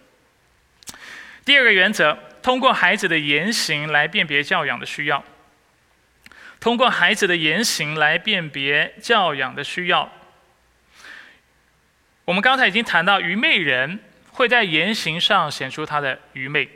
[1.45, 5.23] 第二个原则，通过孩子的言行来辨别教养的需要。
[6.59, 10.11] 通过孩子的言行来辨别教养的需要。
[12.25, 13.99] 我们刚才已经谈到，愚昧人
[14.31, 16.67] 会在言行上显出他的愚昧。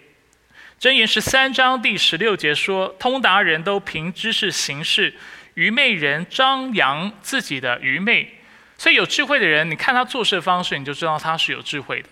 [0.80, 5.12] 箴言十三章第十六节说：“通达人都凭知识行事，
[5.56, 8.36] 愚昧人张扬自己的愚昧。”
[8.78, 12.10] 所以有智慧的人，你看他做事的方式，你就知道他是有智慧的。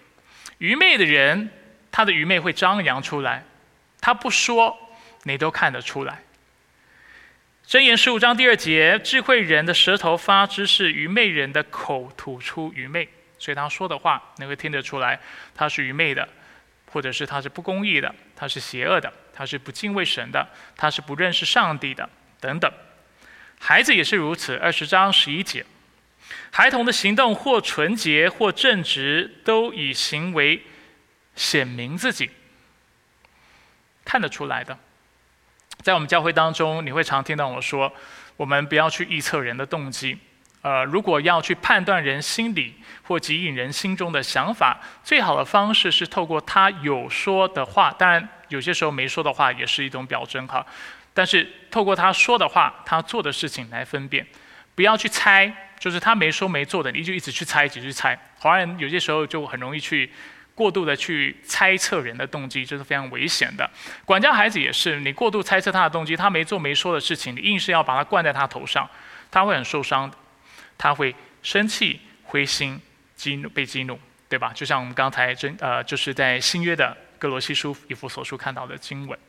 [0.58, 1.52] 愚昧的人。
[1.98, 3.44] 他的愚昧会张扬出来，
[4.00, 4.78] 他不说，
[5.24, 6.22] 你都看得出来。
[7.68, 13.10] 箴言十五章第二节：智慧人的舌头发知识，愚昧人的口吐出愚昧。
[13.40, 15.20] 所以他说的话，你会听得出来，
[15.56, 16.30] 他是愚昧的，
[16.92, 22.08] 或者是他是不公义的，他是邪恶的，他是不敬畏神的，他是不认识上帝的，
[22.40, 22.72] 等等。
[23.60, 24.56] 孩子也是如此。
[24.58, 25.66] 二十章十一节：
[26.52, 30.62] 孩童的行动或纯洁或正直，都以行为。
[31.38, 32.30] 显明自己，
[34.04, 34.78] 看得出来的。
[35.84, 37.94] 在我们教会当中，你会常听到我说：
[38.36, 40.18] 我们不要去预测人的动机。
[40.64, 47.92] 呃，如果要去判断人心理或指引人心中的想法，最好的方式是透过他有说的话。
[47.92, 50.66] 当然，有些时候没说的话也是一种表征哈。
[51.14, 54.26] 但是透过他说的话，他做的事情来分辨，
[54.76, 55.50] 不要去猜，
[55.80, 58.20] 就是他没说没做的，你就一直去猜，一直去猜。
[58.40, 60.12] 华人有些时候就很容易去。
[60.58, 63.70] 过度的去猜测人的动机，这是非常危险的。
[64.06, 68.90] 管教孩子也是，你过度猜测他的动机，他没做没说的事情，你硬是要把他灌在他头上，
[69.30, 70.12] 他会很受伤，
[70.76, 72.82] 他会生气、灰心、
[73.16, 74.52] 激怒、被激怒，对吧？
[74.52, 79.20] 就像我们刚才真呃，就是在新约的哥罗西书一幅所书看到的经文。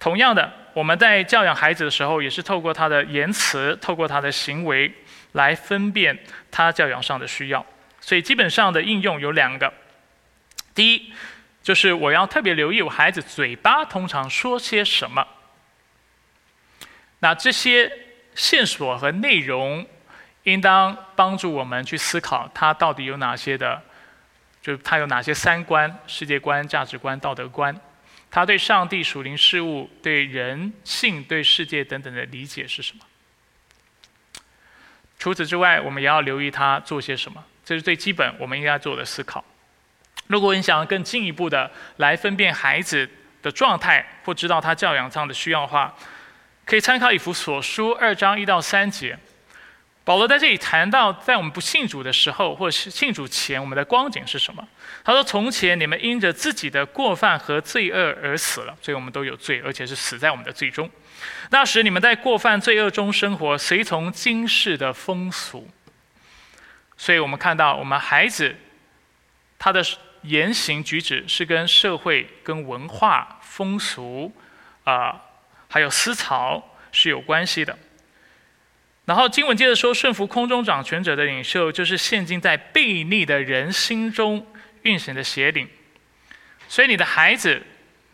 [0.00, 4.90] 同样的，我们在教养孩子的时候，也是透过他的言辞，透过他的行为
[5.32, 6.18] 来分辨
[6.50, 7.66] 他教养上的需要。
[8.00, 9.70] 所以基本上的应用有两个。
[10.74, 11.12] 第一，
[11.62, 15.26] 就是我要特别留意我孩子嘴巴通常说些什么。
[17.20, 17.90] 那这些
[18.34, 19.86] 线索和内容，
[20.44, 23.82] 应当帮助我们去思考他到底有哪些的，
[24.60, 27.78] 就他有哪些三观、世界观、价值观、道德观。
[28.30, 33.04] 他对上帝、属灵事物、对人性、对世界等等的理解是什么？
[35.18, 39.44] 除此之外，我们也要留意他做些什么，这是最基本我们应该做的思考。
[40.32, 43.06] 如果你想要更进一步的来分辨孩子
[43.42, 45.94] 的状态，或知道他教养上的需要的话，
[46.64, 49.18] 可以参考以弗所书二章一到三节。
[50.04, 54.66] 保罗在这里谈到，在我们不信主的时候，或是信主前，我们的光景是什么？
[55.04, 60.90] 他说：“从前你们因着自己的过犯和罪恶而死了，所以我们都有罪，而且是死在我们的罪中。
[61.50, 65.68] 那时你们在过犯罪恶中生活，随从今世的风俗。
[66.96, 68.56] 所以我们看到，我们孩子
[69.58, 69.84] 他的
[70.22, 74.32] 言行举止是跟社会、跟文化风俗
[74.84, 75.20] 啊，
[75.68, 77.78] 还有思潮是有关系的。”
[79.04, 84.46] 然后经文接着说：“顺服空中掌权者的领袖，就是现今在悖逆的人心中
[84.82, 85.68] 运行的邪灵。
[86.68, 87.62] 所以你的孩子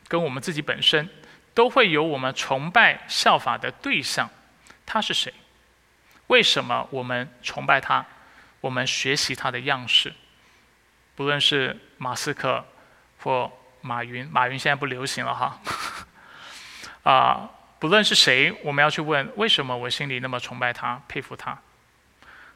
[0.09, 1.09] 跟我们自己本身，
[1.53, 4.29] 都会有我们崇拜效法的对象。
[4.87, 5.33] 他是谁？
[6.29, 8.05] 为什么我们崇拜他？
[8.63, 10.13] 我们学习他的样式？
[11.19, 12.65] 不论是马斯克
[13.19, 13.51] 或
[13.81, 15.61] 马云，马云现在不流行了哈。
[17.03, 17.51] 啊。”
[17.81, 21.57] 不论是谁，我们要去问：为什么我心里那么崇拜他、佩服他？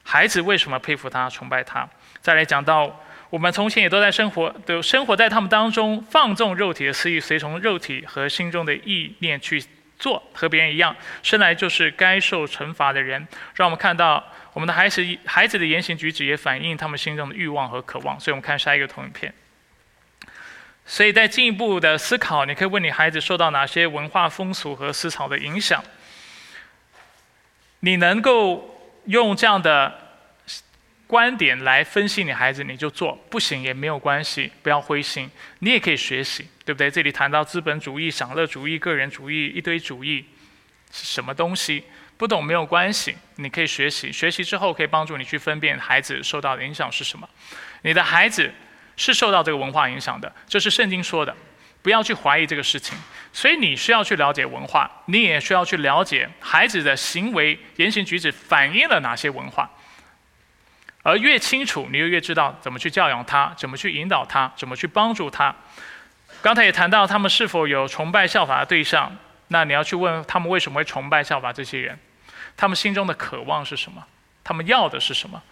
[0.04, 1.88] 孩子为什么佩服他、崇拜他？
[2.20, 3.00] 再来讲到，
[3.30, 9.64] 我们从前也都在生活，都生活在他们当中，放纵肉体的私欲，随从肉体和心中的意念去
[9.96, 13.26] 做，和别人一样，生来就是该受惩罚的人。
[13.54, 18.18] 让我们看到，我们的孩子孩子的言行举止也反映他们心中的欲望和渴望。
[18.20, 19.32] 所以我们看下一个投影片。
[20.84, 25.82] 所以在进一步的思考，你可以问你孩子受到哪些文化风俗和思潮的影响。
[27.80, 30.20] 你能够用这样的
[31.06, 35.30] 观点来分析你孩子，你就做；不行也没有关系，不要灰心。
[35.60, 36.90] 你也可以学习，对不对？
[36.90, 40.26] 这里谈到资本主义、享乐主义、个人主义一堆主义
[40.90, 41.84] 是什么东西？
[42.22, 44.12] 不懂没有关系，你可以学习。
[44.12, 47.28] 学习之后可以帮助你去分辨孩子受到的影响是什么。
[47.82, 48.48] 你的孩子。
[48.94, 51.34] 是受到这个文化影响的，这是圣经说的，
[51.80, 52.96] 不要去怀疑这个事情。
[53.32, 59.68] 所以你需要去了解文化，你也需要去了解孩子的行为、言行举止反映了哪些文化。
[61.02, 65.56] 而越清楚，你就越知道怎么去教养他，怎么去引导他，怎么去帮助他。
[66.42, 69.10] 刚才也谈到他们是否有崇拜效法的对象，
[69.48, 71.98] 那你要去问他们为什么会崇拜效法这些人，
[72.56, 74.04] 他们心中的渴望是什么，
[74.42, 75.42] 他们要的是什么。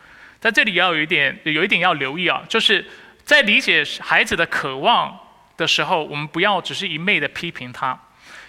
[0.40, 2.84] 在这里要有一点，有一点要留意啊，就是。
[3.22, 5.16] 在理解孩子的渴望
[5.56, 7.96] 的时候，我们不要只是一昧的批评他，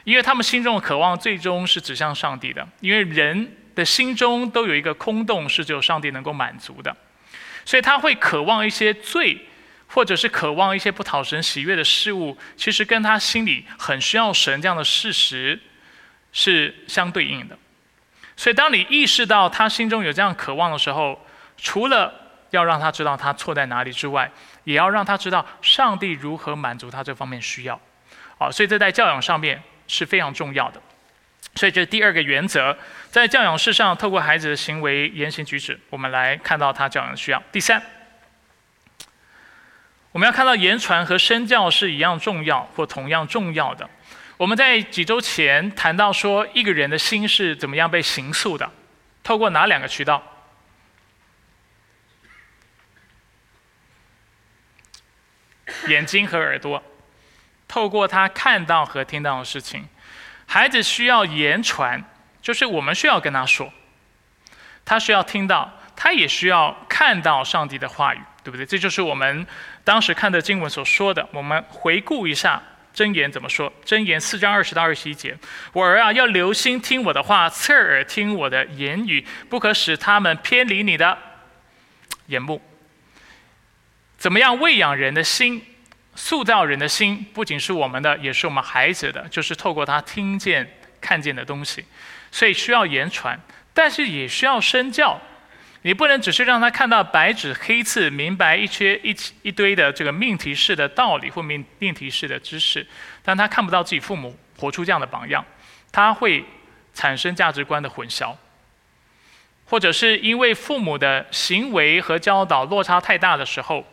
[0.06, 2.68] 因为他们心中的渴望最终是指向上帝的。
[2.80, 6.96] 因为人的心中都有一个空洞，是只有上帝能够满足的，
[7.64, 9.38] 所以他会渴望一些罪，
[9.86, 15.60] 或者是渴望一些不讨神喜悦的事物，其实跟他心里很需要神这样的事实
[16.32, 17.56] 是相对应的。
[18.42, 21.24] 所以，当你意识到他心中有这样渴望的时候，
[21.58, 22.12] 除了
[22.50, 24.32] 要让他知道他错在哪里之外，
[24.64, 27.80] 也要让他知道上帝如何满足他这方面需要，
[28.40, 30.82] 好，所以这在教养上面是非常重要的。
[31.54, 32.76] 所以这是第二个原则，
[33.12, 37.44] 在教养事上，透过孩子的行为、言行举止，我们来看到他教养的需要。
[37.52, 37.80] 第三，
[40.12, 43.88] 我们要看到言传和身教是一样重要或同样重要的。
[44.42, 48.72] 我们在几周前谈到说，一个人的心是怎么样被形塑的，
[49.22, 50.24] 透过哪两个渠道？
[55.90, 56.84] 眼睛和耳朵，
[57.68, 59.88] 透过他看到和听到的事情，
[60.48, 62.04] 孩子需要言传，
[62.42, 63.72] 就是我们需要跟他说，
[64.84, 68.66] 他需要听到，他也需要看到上帝的话语，对不对？
[68.66, 69.46] 这就是我们
[69.84, 71.30] 当时看的经文所说的。
[71.32, 72.60] 我们回顾一下
[72.94, 73.72] 真言怎么说？
[73.86, 75.38] 真言四章二十到二十一节：
[75.74, 81.18] 我儿啊，要留心听我的话，侧耳听我的言语，不可使他们偏离你的
[82.28, 82.62] 眼目。
[84.18, 85.64] 怎么样喂养人的心？
[86.14, 90.70] 塑造人的心不仅是我们的，也是我们孩子的，就是透过他听见、
[91.00, 91.86] 看见的东西，
[92.32, 93.40] 所以需要言传，
[93.74, 95.20] 但是也需要身教。
[95.84, 102.86] 你不能只是让他看到白纸黑字，明白一些一一堆的这个命题式的道理或命命题式的知识，
[103.24, 105.44] 但他看不到自己父母活出这样的榜样，
[105.92, 106.46] 他会
[106.94, 108.36] 产生价值观的混淆，
[109.66, 113.86] 或者是因为父母的行为和教导落差太大的时候，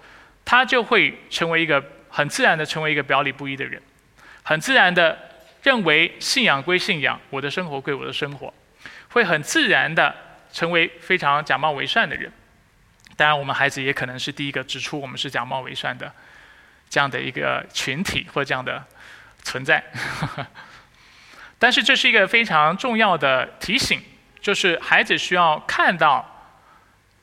[0.45, 1.83] 他就会成为一个。
[2.11, 3.81] 很自然的成为一个表里不一的人，
[4.43, 5.17] 很自然的
[5.63, 8.53] 认为信仰归信仰，我的生活归我的生活，
[9.11, 10.13] 会很自然的
[10.53, 12.33] 成为非常假冒伪善的人。
[13.17, 16.13] 当然，我们孩子也可能是第一个指出我们是假冒伪善的
[16.89, 18.85] 这样的一个群体或这样的
[19.43, 19.83] 存在。
[21.59, 24.01] 但是这是一个非常重要的提醒，
[24.41, 26.25] 就是孩子需要看到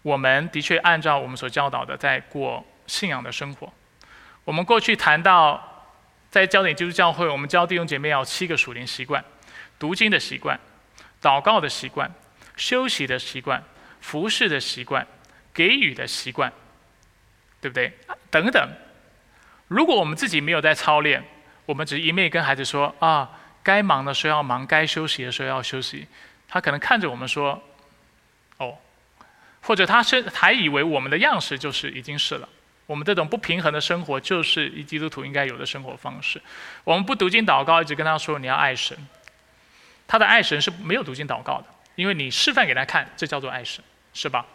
[0.02, 3.72] 我们的确按照我们所教导的在过信仰的生活。
[4.44, 5.88] 我们过去谈到，
[6.30, 9.24] 在焦点基督教会，我们教弟兄姐妹要七个属灵习惯：
[9.80, 10.60] 读经的习惯、
[11.22, 12.14] 祷告的习惯、
[12.56, 13.64] 休息的习惯、
[14.02, 15.06] 服侍的习惯、
[15.54, 16.52] 给予的习惯，
[17.62, 17.92] 对不对？
[18.30, 18.70] 等等。
[19.68, 21.24] 如果我们自己没有在操练，
[21.66, 23.30] 我们只一面跟孩子说啊。
[23.66, 26.08] 该忙的时候要忙，该休息的时候要休息。
[26.48, 27.60] 他可能看着我们说
[28.60, 28.78] ：“哦，
[29.64, 32.48] 或者他是还以为我们的样式就是已经是了。
[32.86, 36.40] 我们这种不平衡的生活就是一基督徒应该有的生活方式。
[36.84, 38.96] 我们不读经祷告，一直跟他说你要爱神。
[40.06, 41.66] 他的爱神是没有读经祷告的，
[41.96, 43.84] 因为你示范给他看，这叫做爱神，
[44.14, 44.46] 是吧？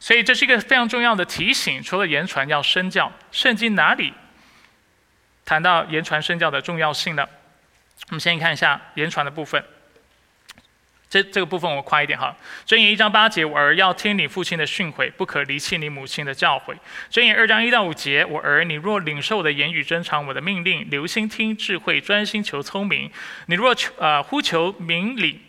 [0.00, 1.80] 所以这是一个非常重要的提醒。
[1.80, 4.12] 除了言传要身教，圣经哪里
[5.44, 7.28] 谈到言传身教的重要性呢？
[8.08, 9.64] 我们先看一下言传的部分，
[11.08, 12.34] 这这个部分我快一点哈。
[12.66, 16.74] 箴言一章八节，我儿要听你父亲的训诲，不可离弃你母亲的教诲。
[17.12, 23.08] 箴言二章一到五节，我儿你若领受我的言语，珍藏我的命令，留心听智慧，专心求聪明。
[23.46, 25.40] 你若求呃呼求明理。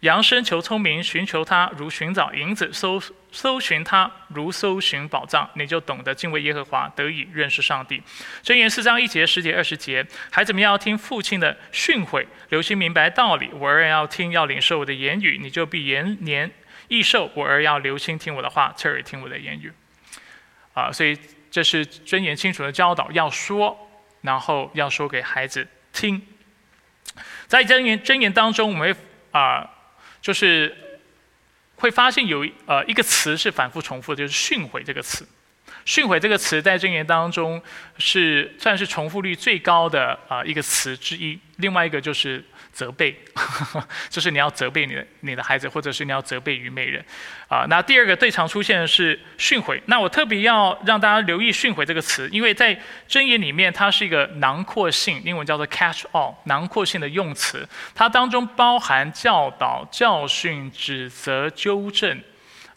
[0.00, 3.00] 扬声求聪明，寻求他如寻找银子，搜
[3.32, 8.02] 搜寻他如搜寻宝藏，你就懂得敬畏耶和华，得以认识上帝。
[8.44, 13.48] 箴言四章一节、十节、二十节，孩子们要听父亲的训诲，留心明白道理。
[13.54, 16.50] 我儿要听，要领受我的言语，你就必延年
[16.88, 17.30] 益寿。
[17.34, 19.72] 我儿要留心听我的话，侧耳听我的言语。
[20.74, 21.18] 啊，所以
[21.50, 23.88] 这是箴言清楚的教导，要说，
[24.20, 26.22] 然后要说给孩子听。
[27.46, 28.94] 在箴言箴言当中，我们
[29.32, 29.70] 啊。
[30.26, 30.74] 就是
[31.76, 35.24] 会发现有呃一个词是反复重复的，就是“训诲”这个词。
[35.86, 37.62] “训诲”这个词在箴言当中
[37.96, 41.38] 是算是重复率最高的啊一个词之一。
[41.58, 42.42] 另外一个就是。
[42.76, 43.18] 责备，
[44.10, 47.02] 就是你要责备你的你的孩子，或者是你要责备愚昧人，
[47.48, 49.80] 啊，那第二个最常出现的是训诲。
[49.86, 62.22] 那我特别要让大家留意“训诲”这个词，因为在箴言里面，它是一个囊括性，英文叫做 catch all，囊括性的用词，它当中包含教导、教训、指责、纠正，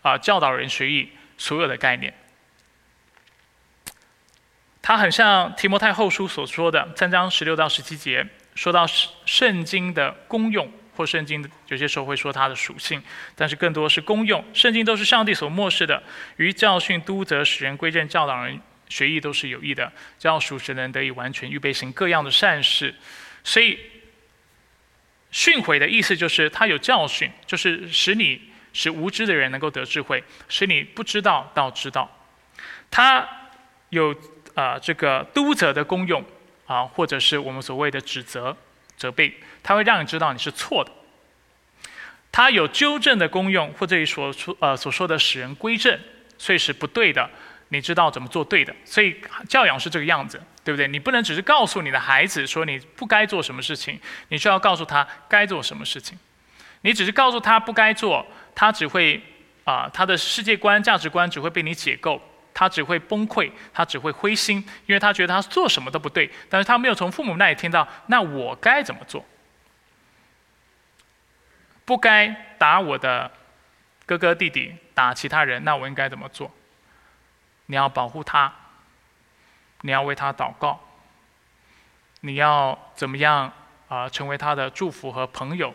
[0.01, 2.13] 啊，教导人学艺所有的概念。
[4.81, 8.25] 它很像提摩太后书所说的三章十六到十七节。
[8.59, 8.85] 说到
[9.25, 13.01] 圣经的功用，或圣经的有些时候会说它的属性，
[13.33, 14.43] 但是更多是功用。
[14.53, 16.03] 圣经都是上帝所漠视的，
[16.35, 22.93] 于教训、督责、使人归正、教导人学艺都是有益的，教属神的人得以完全预备行各样的善事。
[23.45, 23.79] 所以
[25.31, 28.41] 训诲的意思就是他有教训，就是使你
[28.73, 32.11] 使无知的人能够得智慧，使你不知道到知道。
[32.91, 33.25] 他
[33.87, 34.13] 有
[34.53, 36.21] 啊这个督责的功用。
[36.69, 38.55] 啊，或者是我们所谓的指责、
[38.95, 40.91] 责备，它会让你知道你是错的。
[42.31, 45.99] 它有纠正的功用，或者所说呃所说的使人归正，
[46.37, 47.27] 所以是不对的，
[47.69, 48.71] 你知道怎么做对的。
[48.85, 50.87] 所以教养是这个样子，对不对？
[50.87, 56.19] 你不能只是告诉你的孩子说你不该做什么事情，你需要告诉他该做什么事情。
[56.81, 59.19] 你只是告诉他不该做，他只会
[59.63, 62.21] 啊，他的世界观、价值观只会被你解构。
[62.59, 69.23] 他只会崩溃，他只会灰心，因为他觉得他做什么都不对，但是他没有从父母那里听到，那我该怎么做？
[71.85, 73.31] 不该打我的
[74.05, 76.51] 哥哥弟弟，打其他人，那我应该怎么做？
[77.67, 78.53] 你要保护他，
[79.83, 80.81] 你要为他祷告，
[82.19, 83.53] 你要怎么样
[83.87, 84.09] 啊？
[84.09, 85.73] 成为他的祝福和朋友，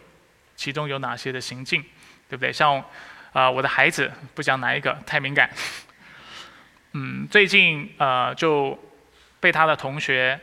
[0.54, 1.80] 其中有哪些的行径，
[2.28, 2.52] 对不对？
[2.52, 2.84] 像
[3.32, 5.48] 啊，我的孩子，不讲哪一个，太敏感。
[6.96, 8.78] 嗯，最近呃就
[9.40, 10.40] 被他的同学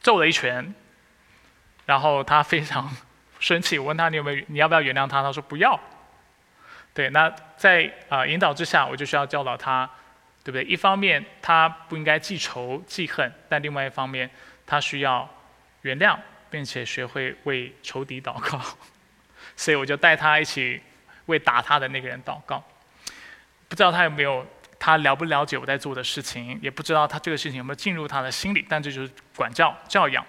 [0.00, 0.72] 揍了一拳，
[1.84, 2.88] 然后他非常
[3.40, 3.76] 生气。
[3.76, 5.20] 我问他你有没有你要不要原谅他？
[5.20, 5.78] 他说不要。
[6.94, 9.88] 对，那在啊引导之下，我就需要教导他，
[10.44, 10.62] 对不对？
[10.62, 14.30] 一方面他不应该记仇记恨，但另外一方面
[14.64, 15.28] 他需要
[15.82, 16.16] 原谅，
[16.50, 18.60] 并且学会为仇敌祷告。
[19.56, 20.80] 所以我就带他一起
[21.26, 22.62] 为打他的那个人祷告。
[23.68, 24.46] 不知道他有没有？
[24.80, 30.24] 他了不了解我在做的事情，也不知道他这个事情有没有进入他的心里，但这就是管教教养，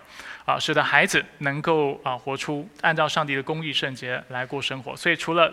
[0.46, 4.96] 啊，使得孩子能够啊活出按照上帝的公义圣洁来过生活。
[4.96, 5.52] 所以除了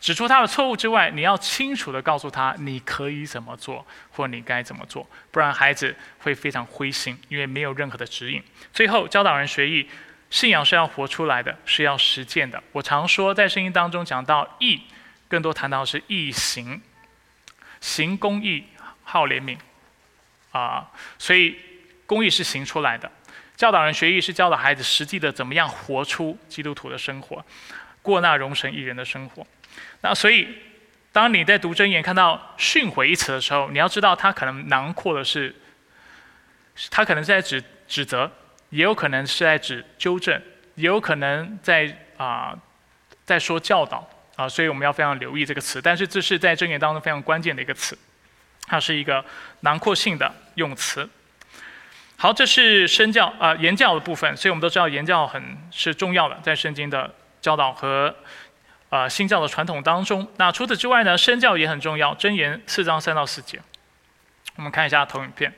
[0.00, 8.40] 指出他的错误之外，你要清楚的告诉他你可以怎么做，或你该怎么做，不然孩子会非常灰心，因为没有任何的指引。
[8.72, 9.88] 最后教导人学艺，
[10.30, 12.62] 信仰是要活出来的，是要实践的。
[12.70, 14.80] 我常说，在圣经当中讲到义，
[15.26, 16.80] 更多谈到是义行，
[17.80, 18.64] 行公义，
[19.04, 19.58] 好怜悯，
[20.52, 21.56] 啊，所以
[22.06, 23.10] 公义是行出来的。
[23.56, 27.44] 教导人学艺是教导孩子实际的怎么样活出基督徒的生活，
[28.02, 29.46] 过那容神一人的生活。
[30.00, 30.46] 那所以，
[31.10, 35.54] 当你在读真言看到“训诲”一词的时候，你要知道它可能囊括的是，
[36.88, 38.30] 它可能是在指指责，
[38.70, 40.40] 也有可能是在指纠正，
[40.76, 42.56] 也有可能在啊
[43.24, 44.08] 在说教导
[44.38, 44.48] 啊。
[44.48, 45.82] 所以我们要非常留意这个词。
[45.82, 47.98] 但是这是在真言当中非常关键的一个词，
[48.66, 49.22] 它是一个
[49.60, 51.06] 囊括性的用词。
[52.16, 54.34] 好，这是身教啊言教的部分。
[54.36, 58.14] 所以我们都知道言教很是重要的，在圣经的教导和。
[58.90, 62.14] 啊，新教的传统当中，那除此之外呢，身教也很重要。
[62.14, 63.60] 箴言四章三到四节，
[64.56, 65.52] 我们看一下投影片。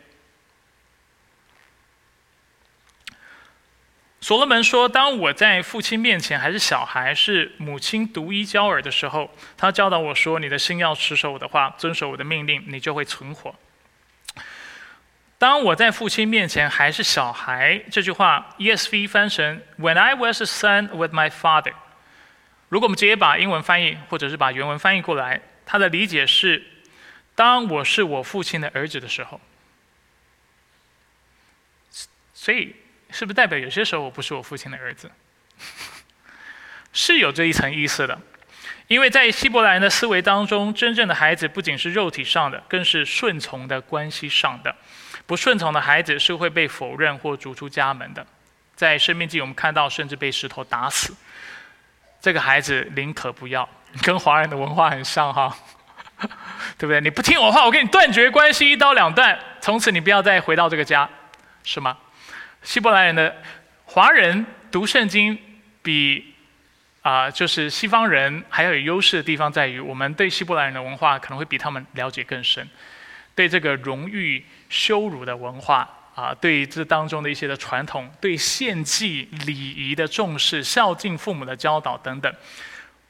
[4.23, 13.55] 所罗门说：“当我在父亲面前还是小孩，是母亲独一教儿的时候，他教导我说：‘你的心要持守我的话，遵守我的命令，你就会存活。’
[15.39, 21.73] 当我在父亲面前还是小孩，这句话 ESV 翻成 ‘When I was a son with my father’。”
[22.69, 26.63] 如果我们直接把英文翻译，或者是把原文翻译过来，他的理解是：
[27.35, 29.41] 当我是我父亲的儿子的时候，
[32.35, 32.77] 所以
[33.13, 35.11] 是不是代表有些时候我不是我父亲的儿子？
[36.93, 38.19] 是有这一层意思的，
[38.89, 44.75] 因为在希伯来人的思维当中，真正的孩子不仅是肉体上的，更是顺从的关系上的。
[45.27, 48.27] 不顺从的孩子是会被否认或逐出家门的。
[48.75, 51.15] 在生命记，我们看到甚至被石头打死。
[52.21, 53.69] 这个孩子宁可不要，
[54.03, 55.57] 跟华人的文化很像哈，
[56.77, 57.01] 对不对？
[57.01, 61.09] 你不听我话，我跟你断绝关系，一刀两断，从此你不要再回到这个家，
[61.63, 61.97] 是吗？
[62.63, 63.35] 希伯来人的
[63.85, 65.39] 华人读圣经
[65.83, 66.35] 比
[67.03, 72.69] 啊，就是西方人还要有优势的地方在于，我们对希伯来人的文化可能会比他们了解更深，
[73.35, 75.89] 对这个荣誉羞辱的文化。
[76.13, 82.31] 啊，对这当中的一些的传统，对献祭礼仪的重视，孝敬父母的教导等等，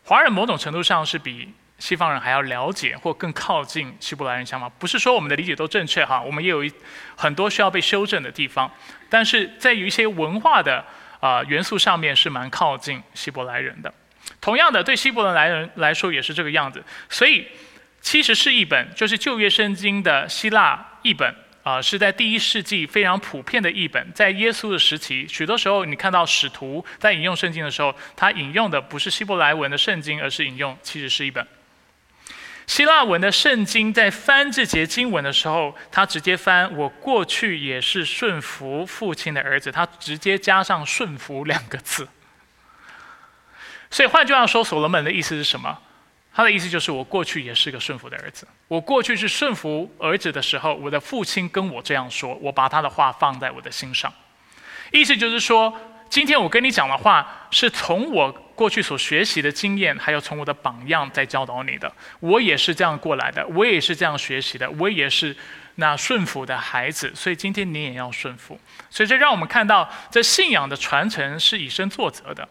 [0.05, 4.69] 华人某种程度上是比西方人还要了解或更靠近希伯来人想法。
[4.69, 6.73] 不是说我们的理解都正确哈，我们也有一
[7.17, 8.71] 很多需要被修正的地方，
[9.11, 10.83] 但是在于一些文化的
[11.21, 13.93] 啊元素上面是蛮靠近希伯来人的。
[14.41, 16.83] 同样的，对希伯来人来说也是这个样子。
[17.11, 17.47] 所以，
[18.01, 21.35] 七十是一本，就是旧约圣经的希腊译本。
[21.63, 31.47] 啊，是在第一世纪非常普遍的译本，在耶稣的时期，许多时候你看到使徒在引用圣经的时候，他引用的不是希伯来文的圣经，而是引用其实是一本
[32.71, 33.93] 希腊文的圣经。
[33.93, 42.07] 在翻这节经文的时候，他直接翻“我过去也是顺服父亲的儿子”，他直接加上“顺服”两个字。
[43.91, 45.77] 所以换句话说，所罗门的意思是什么？
[46.33, 48.47] 他的意思就是，我过去也是个顺服的儿子。
[48.69, 54.13] 我过去是顺服儿子的时候，我的父亲跟我这样说，我把他的话放在我的心上。
[54.93, 55.77] 意思就是说，
[56.09, 61.91] 今天我跟你讲的话，是从我过去所学习的经验，还有从我的榜样在教导你的。
[62.19, 65.35] 我也是这样过来的，我也是这样学习的，我也是
[65.77, 67.11] 那顺服的孩子。
[67.15, 68.61] 所以今天你也要顺服。
[68.91, 72.47] 所以这让我们看到，这信仰的传承是以身作则的，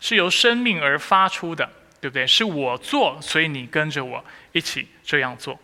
[0.00, 1.70] 是由生命而发出的。
[2.00, 2.26] 对不对？
[2.26, 5.60] 是我做，所以你跟着我一起这样做。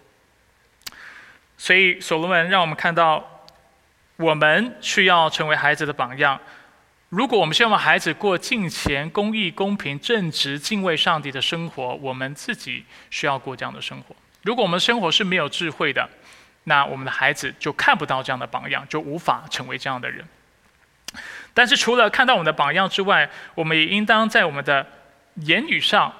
[1.58, 3.42] 所以所罗门让我们看到，
[4.16, 6.38] 我们需要成为孩子的榜样。
[7.08, 14.16] 如果我们希望孩子过敬虔、公义、公平、正直、敬畏上帝的生活，我们自己需要过这样的生活。
[14.42, 16.08] 如果我们生活是没有智慧的，
[16.64, 20.26] 那我们的孩子就看不到这样的榜样，就无法成为这样的人。
[21.54, 24.86] 但是除了看到我们的榜样之外，我们也应当在我们的
[25.36, 26.12] 言语上。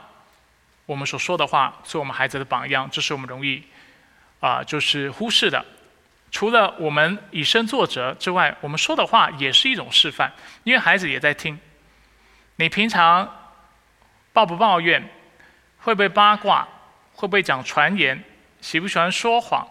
[0.87, 3.61] 我们所说的话，做我们孩子的榜样，这是我们容易
[4.39, 5.65] 啊，就是忽视的。
[6.31, 10.33] 除了我们以身作则之外，我们说的话也是一种示范，
[10.65, 11.59] 因为孩子也在听。
[12.57, 13.53] 你平常
[14.33, 15.09] 抱不抱怨？
[15.79, 16.67] 会不会八卦？
[17.15, 18.23] 会不会讲传言？
[18.61, 19.67] 喜不喜欢说谎？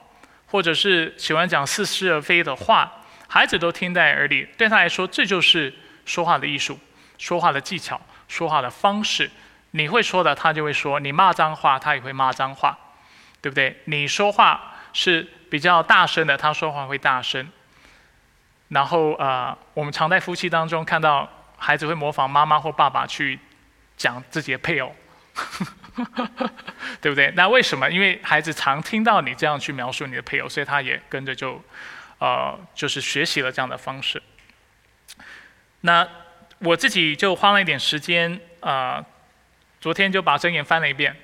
[0.48, 2.92] 或者是喜欢讲似是而非的话？
[3.28, 5.74] 孩子都听在耳里，对他来说，这就是
[6.06, 6.80] 说话的艺术，
[7.18, 9.30] 说话的技巧，说话的方式。
[9.72, 12.78] 你会说的，他就会说；你骂脏话，他也会骂脏话，
[13.42, 13.82] 对不对？
[13.86, 17.50] 你说话是比较大声的，他说话会大声。
[18.70, 23.40] 然后呃，我们常在夫妻当中看到孩子会模仿妈妈或爸爸去
[23.96, 24.94] 讲自己的配偶，
[27.00, 27.32] 对不对？
[27.36, 27.90] 那为什么？
[27.90, 31.64] 因为孩子常听到你这样去描述你的配偶，所以他也跟着就，
[32.18, 34.22] 呃，就是学习了这样的方式。
[35.82, 36.08] 那
[36.60, 39.06] 我自己就花了一点时间，啊，
[39.80, 41.16] 昨天就把箴言翻了一遍，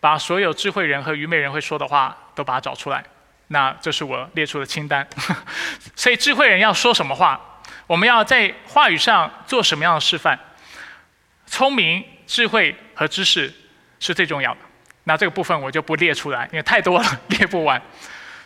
[0.00, 3.04] 把所有智慧人和愚昧人会说的话都把它找出来。
[3.48, 5.06] 那这是我列出的清单。
[5.96, 7.40] 所以智慧人要说什么话？
[7.86, 10.38] 我们要在话语上做什么样的示范？
[11.46, 13.52] 聪明、智慧和知识
[13.98, 14.60] 是最重要的。
[15.04, 17.80] 那这个部分我就不列出来，因为太多了， 列不完。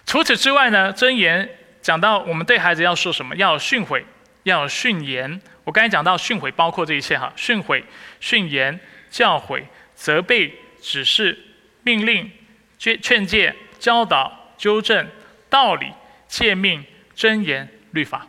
[0.07, 1.48] 除此之外呢，箴言
[1.80, 3.34] 讲到我们对孩子要说什么？
[3.34, 4.05] 要训诲，
[4.44, 5.40] 要训言。
[5.64, 7.82] 我刚才讲到训诲包括这一切哈，训诲、
[8.20, 8.78] 训言、
[9.11, 9.64] 教诲、
[9.96, 11.36] 责备、指示、
[11.82, 12.30] 命令、
[12.78, 15.08] 劝劝诫、教导、纠正、
[15.50, 15.92] 道理、
[16.28, 16.84] 诫命、
[17.16, 18.28] 箴言、律法。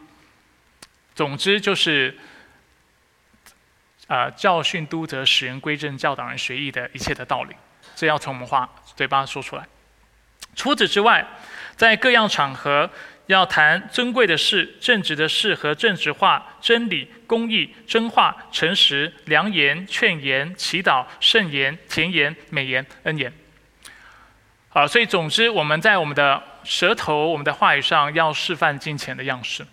[1.13, 2.17] 总之就是，
[4.07, 7.55] 啊，教训、督责、使人归正、教导人学艺的一切的道理，
[7.95, 9.67] 这要从我们话嘴巴说出来。
[10.55, 11.23] 除此之外，
[11.75, 12.89] 在各样场合。
[13.27, 23.31] 要谈尊贵的事、正直的事和正直话、真理、公义、真话、诚实、良言、劝言、祈祷、圣言、甜言、美言、恩言。
[24.73, 29.65] 啊，所以总之，我们在我们的舌头、我们的话语上要示范金钱的样式。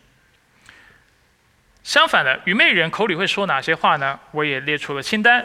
[1.83, 4.21] 相反的，愚昧人口里会说哪些话呢？
[4.33, 5.45] 我也列出了清单，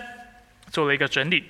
[0.69, 1.49] 做了一个整理。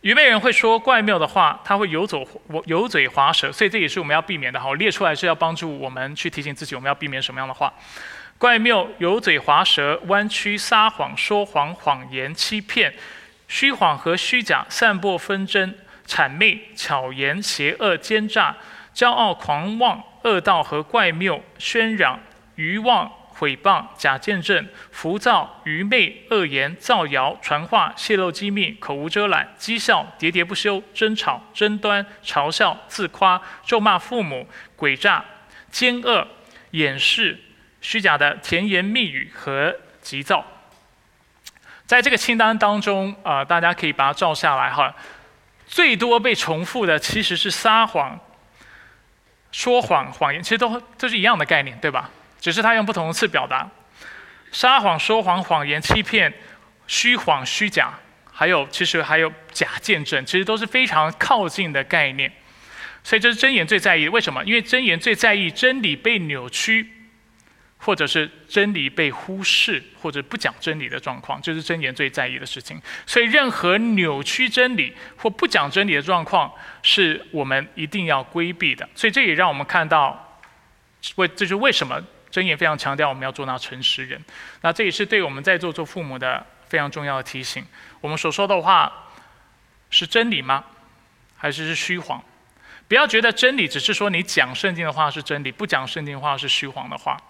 [0.00, 2.26] 愚昧人会说怪谬的话，他会游走
[2.64, 4.58] 油嘴滑舌，所以这也是我们要避免的。
[4.58, 7.72] 好，列出来是要帮助我们去提醒自己，我们要避免什么样的话？
[8.36, 12.92] 怪谬、油嘴滑舌、弯曲、撒谎、说谎、谎言、欺骗、
[13.46, 15.74] 虚谎和虚假、散播纷争、
[16.10, 18.56] 谄媚、巧言、邪恶、奸诈、
[18.92, 22.18] 骄傲、狂妄、恶道和怪谬、喧嚷、
[22.56, 23.12] 愚妄。
[23.38, 34.46] 诽谤、假见证、浮躁、愚昧、恶言、造谣、传话、泄露机密、口无遮拦、讥笑、喋喋不休、争吵、争端、嘲笑、自夸、咒骂父母、
[34.76, 35.24] 诡诈、
[35.70, 36.28] 奸恶、
[36.72, 37.38] 掩饰、
[37.80, 40.44] 虚假的甜言蜜语和急躁。
[41.86, 44.94] 在这个清单当中，啊，大家可以把它照下来哈。
[45.70, 48.18] 最多被重复的其实是撒谎、
[49.52, 52.10] 说谎、谎言，其实都都是一样的概念，对吧？
[52.40, 53.70] 只是他用不同的词表达，
[54.50, 56.34] 撒谎、说谎、谎言、欺骗、
[56.88, 57.94] 虚谎、虚假，
[58.32, 62.32] 还有其实还有假见证，其实都是非常靠近的概念。
[63.04, 64.08] 所以这是真言最在意。
[64.08, 64.44] 为什么？
[64.44, 66.90] 因为真言最在意真理被扭曲，
[67.80, 72.80] 或者是真理被忽视，或者不讲真理的状况，这是真言最在意的事情。
[73.04, 76.52] 所以任何扭曲真理或不讲真理的状况，
[76.82, 78.88] 是我们一定要规避的。
[78.94, 80.38] 所以这也让我们看到，
[81.16, 82.00] 为这是为什么。
[82.30, 84.24] 箴言非常强调我们要做那诚实人，
[84.60, 87.66] 那这也是对我们在座做父母的非常重要的提醒。
[88.00, 89.08] 我们所说的话
[89.90, 90.64] 是真理吗？
[91.36, 92.22] 还是是虚谎？
[92.86, 97.20] 不要觉得真理只是说你讲圣经的话是真理，不讲圣经的话是虚谎的话。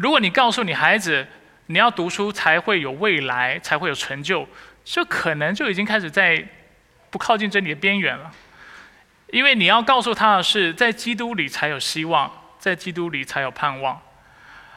[0.00, 1.26] 如果你告诉你孩子
[1.66, 4.48] 你要读书才会有未来，才会有成就，
[4.82, 6.42] 这可能就已经开始在
[7.10, 8.32] 不靠近真理的边缘了。
[9.30, 14.00] 因为你要告诉他的是，在基督里才有希望，在基督里才有盼望。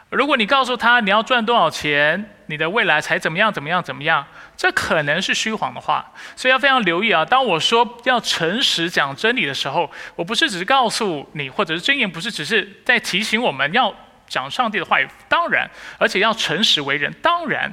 [0.10, 7.24] 如果你告诉他你要赚多少钱，你的未来才怎么样怎么样怎么样，这可能是虚谎的话，所以要非常留意啊。
[7.24, 13.96] 当我说要诚实讲真理的时候，我不是只是告诉你，或者是箴言，不是只是在提醒我们要
[14.34, 15.70] 讲上帝的话语，当然，
[16.00, 17.72] 而且要诚实为人，当然，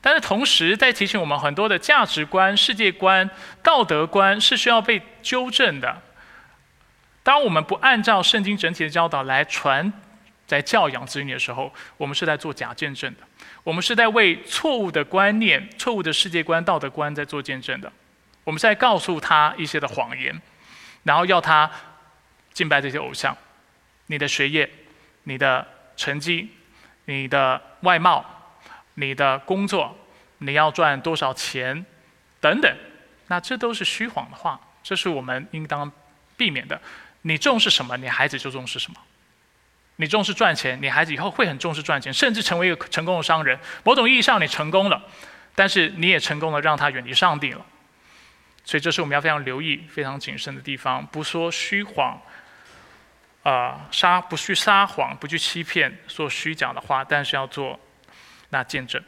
[0.00, 3.28] 但是同时在提醒我们很多的价值观、世界观、
[3.60, 6.00] 道德观是需要被纠正的。
[7.24, 9.92] 当我们不按照圣经整体的教导来传。
[10.46, 13.20] 在教养子女的时候，我们是在做假见证的，
[13.64, 17.92] 我们是在为错误的观念、错误的世界观、道德观在做见证的。
[18.44, 20.40] 我们在告诉他一些的谎言，
[21.02, 21.68] 然后要他
[22.52, 23.36] 敬拜这些偶像。
[24.06, 24.70] 你的学业、
[25.24, 25.66] 你的
[25.96, 26.50] 成绩、
[27.06, 28.24] 你的外貌、
[28.94, 29.96] 你的工作、
[30.38, 31.84] 你要赚多少钱
[32.40, 32.76] 等等，
[33.28, 35.90] 那这都是虚谎的话，这是我们应当
[36.36, 36.80] 避免的。
[37.22, 38.98] 你重视什么，你孩子就重视什么。
[39.96, 43.58] 你重视赚钱，你孩子以后会很重视赚钱，甚至成为一个成功的商人。
[43.82, 45.02] 某种意义上，你成功了，
[45.54, 47.64] 但是你也成功了，让他远离上帝了。
[48.62, 51.06] 所以，这是我们要非常留意、非常谨慎的地方。
[51.06, 52.20] 不说虚谎，
[53.46, 57.78] 啊，撒不去撒谎，不去欺骗，说虚假的话，但是要做
[58.48, 59.00] 那见证。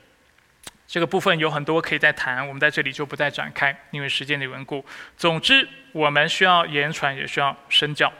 [0.86, 4.86] 这个部分有很多可以再谈，我们在这里就不再展开，因为时间的缘故。
[5.16, 8.12] 总之，我们需要言传，也需要身教。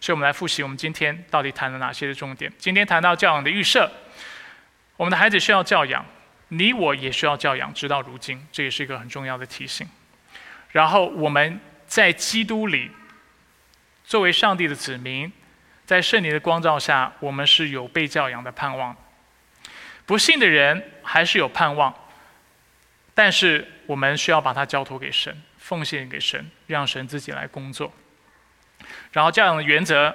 [0.00, 2.52] 所以我们来复习，我们今天到底谈了哪些的重点？
[2.56, 3.90] 今天谈到教养的预设，
[4.96, 6.06] 我们的孩子需要教养，
[6.50, 9.84] 你我也需要教养，直到如今，这也是一个很重要的提醒。
[10.70, 12.92] 然后我们在基督里，
[14.12, 15.32] 作为上帝的子民，
[15.86, 18.94] 在圣灵的光照下，我们是有被教养的盼望。
[20.04, 21.94] 不信的人还是有盼望，
[23.14, 27.90] 但是我们需要把它交托给神，奉献给神，让神自己来工作。
[29.12, 30.14] 然后教养的原则。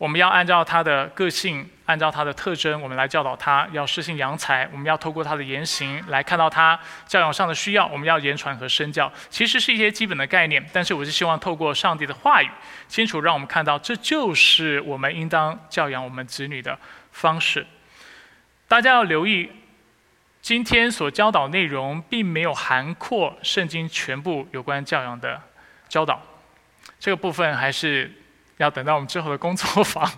[0.00, 3.68] 我们要按照他的个性，按照他的特征，我们来教导他。
[3.70, 7.86] 要施行扬才，我们要透过他的言行来看到他教养上的需要。
[7.86, 10.66] 我们要言传和身教，其实是一些基本的概念。
[10.72, 12.48] 但是我是希望透过上帝的话语，
[12.88, 16.78] 清楚让我们看到，这就是我们应当教养我们子女的
[17.12, 17.66] 方式。
[18.66, 19.50] 大家要留意，
[20.40, 25.38] 今天所教导内容并没有涵括圣经全部有关教养的
[25.90, 26.22] 教导，
[26.98, 28.10] 这个部分还是。
[28.60, 30.08] 要等到我们之后的工作坊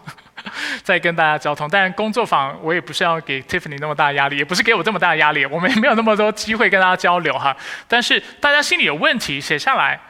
[0.83, 7.57] 再跟大家交通，但工作坊我也不是要给 Tiffany 那么大压力，也不是给我这么大的压力，我们也没有那么多机会跟大家交流哈。
[7.87, 10.01] 但是大家心里有问题写下来，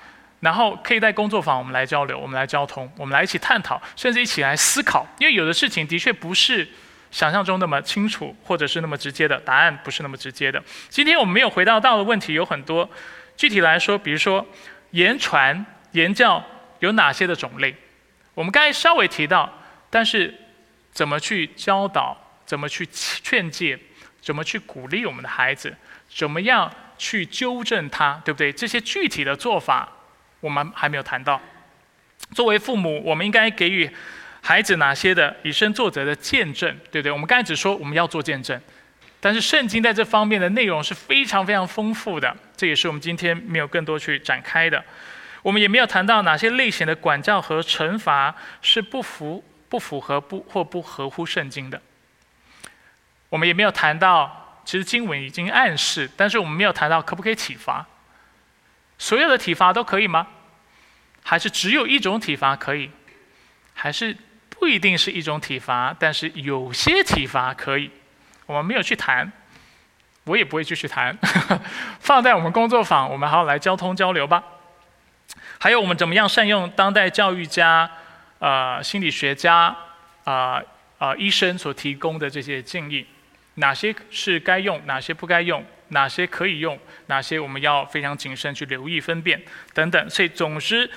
[0.41, 5.07] 然后可以在工作坊我们来交流，我们来交通，我们来一起探讨，甚至一起来思考。
[5.19, 6.67] 因为有的事情的确不是
[7.11, 10.63] 想象中那么清楚，或者是那么直接的答案，不是那么直接的。
[10.89, 12.89] 今天我们没有回答到的问题有很多，
[13.37, 14.47] 具体来说，比如说
[14.93, 16.43] 言传言教
[16.79, 17.77] 有哪些的种类？
[18.35, 19.53] 我们刚才稍微提到，
[19.91, 20.35] 但是
[20.93, 22.17] 怎么去教导，
[22.47, 23.79] 怎么去劝诫，
[24.21, 25.75] 怎么去鼓励我们的孩子，
[26.09, 28.53] 怎么样去纠正他，对不对？
[28.53, 29.89] 这些具体的做法，
[30.41, 31.41] 我们还没有谈到。
[32.35, 33.91] 作为父母，我们应该给予
[34.41, 37.13] 孩子哪些的以身作则的见证，对不对？
[37.13, 38.59] 我们刚才只说我们要做见证，
[39.21, 44.83] 但是圣经在这方面的内容是非常非常丰富的，这也是我们今天没有更多去展开的。
[45.43, 51.83] 我们也没有谈到哪些类型的管教和惩罚是不符、不符合、不或不合乎圣经的。
[53.29, 57.87] 我们也没有谈到，其实经文已经暗示，但是我们没有谈到可不可以体罚。
[58.99, 60.29] 所有的体罚都可以吗？
[61.25, 62.91] 还是只有一种体罚可以？
[63.75, 64.17] 还是
[64.51, 67.91] 不一定是一种体罚，但是有些体罚可以？
[68.47, 69.33] 我们没有去谈，
[70.25, 71.17] 我也不会继续谈，
[71.99, 74.43] 放在我们工作坊，我们好好来交通交流吧。
[75.63, 77.89] 还有我们怎么样善用当代教育家、
[78.41, 79.73] 呃心理学家、
[80.25, 80.61] 啊
[80.99, 83.07] 啊医生所提供的这些建议，
[83.55, 89.41] 哪些是该用，哪些不该用，哪些可以用，哪些我们要非常谨慎去留意分辨
[89.73, 90.11] 等等。
[90.11, 90.91] 所以总之，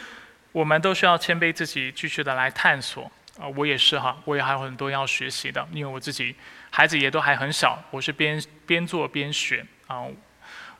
[0.51, 3.03] 我们都需要谦卑自己，继续的来探索。
[3.39, 6.35] 啊，我也是哈，我也还有很多要学习的，因为我自己
[6.71, 10.05] 孩子也都还很小，我是边边做边学啊。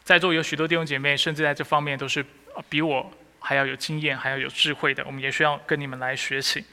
[0.04, 2.26] 在座有许多弟兄姐妹，甚至在这方面都是
[2.68, 3.12] 比我。
[3.46, 6.66] 还要有经验，还要有智慧的，我们也需要跟你们来学习。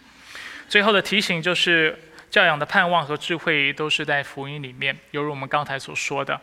[0.66, 1.98] 最后的提醒就是，
[2.30, 6.40] 教养的盼望和智慧都是在福音里面，犹如我们刚才所说的，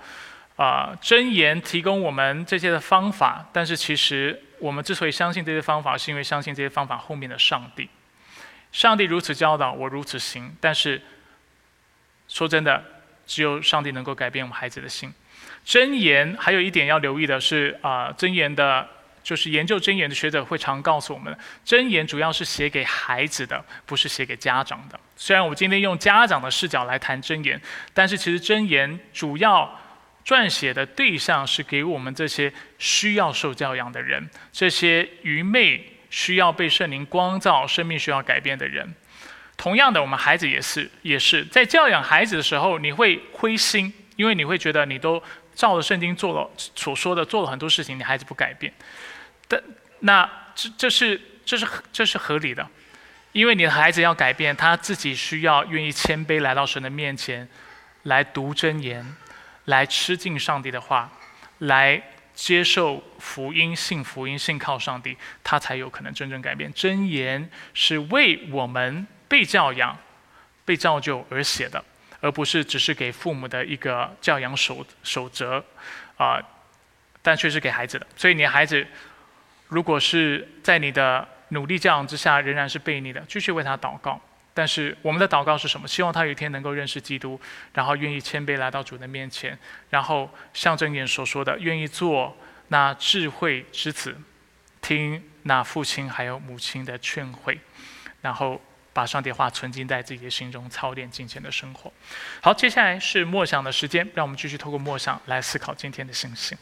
[0.56, 7.90] 啊，真言提供我们这些的方法，但是其实我们之所以相信这些方法，是因为相信这些方法后面的上帝。
[8.72, 10.56] 上帝如此教导，我如此行。
[10.62, 11.02] 但是
[12.28, 12.86] 说真的，
[13.26, 15.12] 只有上帝能够改变我们孩子的心。
[15.66, 18.88] 真言还有一点要留意的是，啊，真言的。
[19.30, 25.00] 就是研究真言的学者会常告诉我们，真言主要是写给孩子的，不是写给家长的。
[25.16, 27.62] 虽然我们今天用家长的视角来谈真言，
[27.94, 29.80] 但是其实真言主要
[30.26, 38.96] 撰写的对象是给我们这些需要受教养的人，这些愚昧需要被圣灵光照、生命需要改变的人。
[39.58, 45.22] 同样的，我们孩子也是，也是在教养孩子的时候，你会灰心，因为你会觉得你都
[45.54, 48.74] 照着圣经做了所说的，做了很多事情，你孩子不改变。
[50.02, 52.68] 那这这是这是这是合理的，
[53.34, 57.48] 因为你的孩子要改变，他自己需要愿意谦卑来到神的面前，
[58.04, 59.16] 来读真言，
[59.66, 61.12] 来吃尽上帝的话，
[61.60, 62.02] 来
[62.34, 66.72] 接受福音、信福音、信靠上帝，他才有可能真正改变。
[66.74, 69.98] 真言是为我们被教养、
[70.64, 71.84] 被造就而写的，
[72.22, 75.64] 而不是只是给父母的一个教养守守则
[76.18, 76.40] 啊，
[77.22, 78.08] 但却是给孩子的。
[78.16, 78.88] 所以你孩子。
[79.70, 84.20] 如果是在你的努力教养之下仍然是悖逆的，继续为他祷告。
[84.54, 85.88] 但是我们的祷告是什么？
[85.88, 87.40] 希望他有一天能够认识基督，
[87.72, 89.58] 然后愿意谦卑来到主的面前，
[89.90, 92.36] 然后像正言所说的，愿意做
[92.68, 94.18] 那智慧之子，
[94.82, 97.58] 听那父亲还有母亲的劝诲，
[98.22, 98.60] 然后
[98.92, 101.94] 把上帝话存进在自己的心中，操练金钱的生活。
[102.42, 106.58] 好，接下来是默想的时间，让我们继续透过默想来思考今天的信息。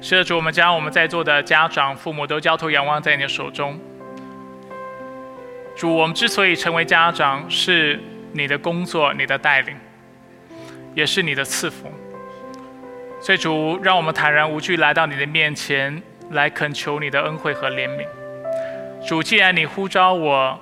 [0.00, 3.78] 是，主，我们将我们在座的家长、父母都交托、仰望在你的手中。
[5.74, 7.98] 主，我们之所以成为家长，是
[8.32, 9.76] 你的工作、你的带领，
[10.94, 11.90] 也是你的赐福。
[13.20, 16.00] 所以主，让我们坦然无惧来到你的面前，
[16.30, 18.06] 来恳求你的恩惠和怜悯。
[19.04, 20.58] 主，既然你呼召我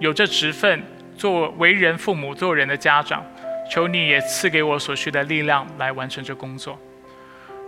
[0.00, 0.82] 有这职分，
[1.16, 3.24] 做为人父母、做人的家长，
[3.70, 6.76] 求你也赐给我所需的力量来完成这工作。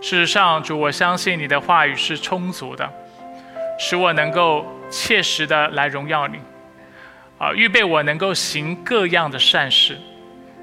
[0.01, 2.91] 事实上，主，我相信你的话语是充足的，
[3.77, 6.39] 使我能够切实的来荣耀你，
[7.37, 9.97] 啊，预备我能够行各样的善事。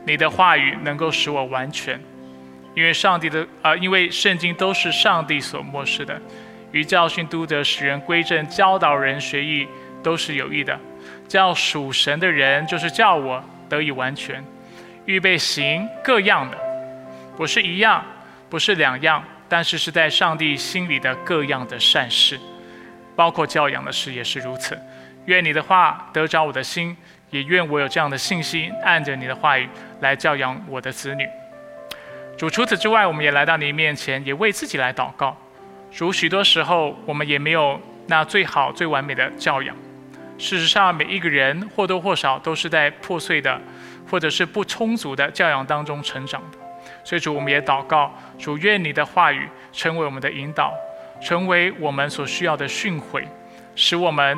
[0.05, 2.01] 你的话语能够使我完全，
[2.75, 6.21] 因为上帝的啊，因为圣经都是上帝所漠视的，
[6.73, 9.69] 与教训、督责、使人归正、教导人学艺，
[10.03, 10.79] 都是有益的。
[11.29, 14.43] 叫属神的人，就是叫我得以完全，
[15.05, 16.59] 预备行各样的，
[17.37, 18.03] 不是一样，
[18.49, 22.39] 不是两样，但是是在上帝心里的各样的善事，
[23.15, 24.79] 包括教养的事也是如此。
[25.27, 26.97] 愿你的话得着我的心。
[27.31, 29.69] 也愿我有这样的信心，按着你的话语
[30.01, 31.29] 来教养我的子女。
[32.39, 35.37] 主，除此之外，我们也来到你面前，也为自己来祷告。
[35.93, 39.77] 主，许多时候我们也没有那最好、最完美的教养。
[40.39, 43.61] 事实上，每一个人或多或少都是在破碎的，
[44.11, 46.58] 或者是不充足的教养当中成长的。
[47.09, 50.75] 所以，主，我们也祷告，主，愿你的话语成为我们的引导，
[51.23, 53.25] 成为我们所需要的训诲，
[53.75, 54.37] 使我们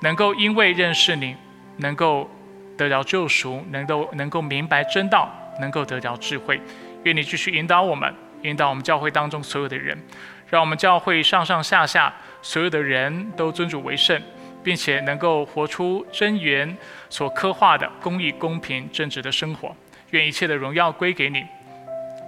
[0.00, 1.34] 能够因为认识你。
[1.78, 2.30] 能够
[2.78, 6.60] 得着救赎，能够能够明白真道，能够得着智慧。
[7.02, 10.00] 愿你继续引导我们，引导我们教会当中所有的人，
[10.48, 14.22] 让我们教会上上下下所有的人都尊主为圣，
[14.62, 16.76] 并且能够活出真言
[17.10, 19.74] 所刻画的公义、公平、正直的生活。
[20.10, 21.44] 愿一切的荣耀归给你。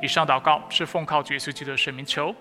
[0.03, 2.35] 以上祷告是奉靠主耶稣基督的圣名求。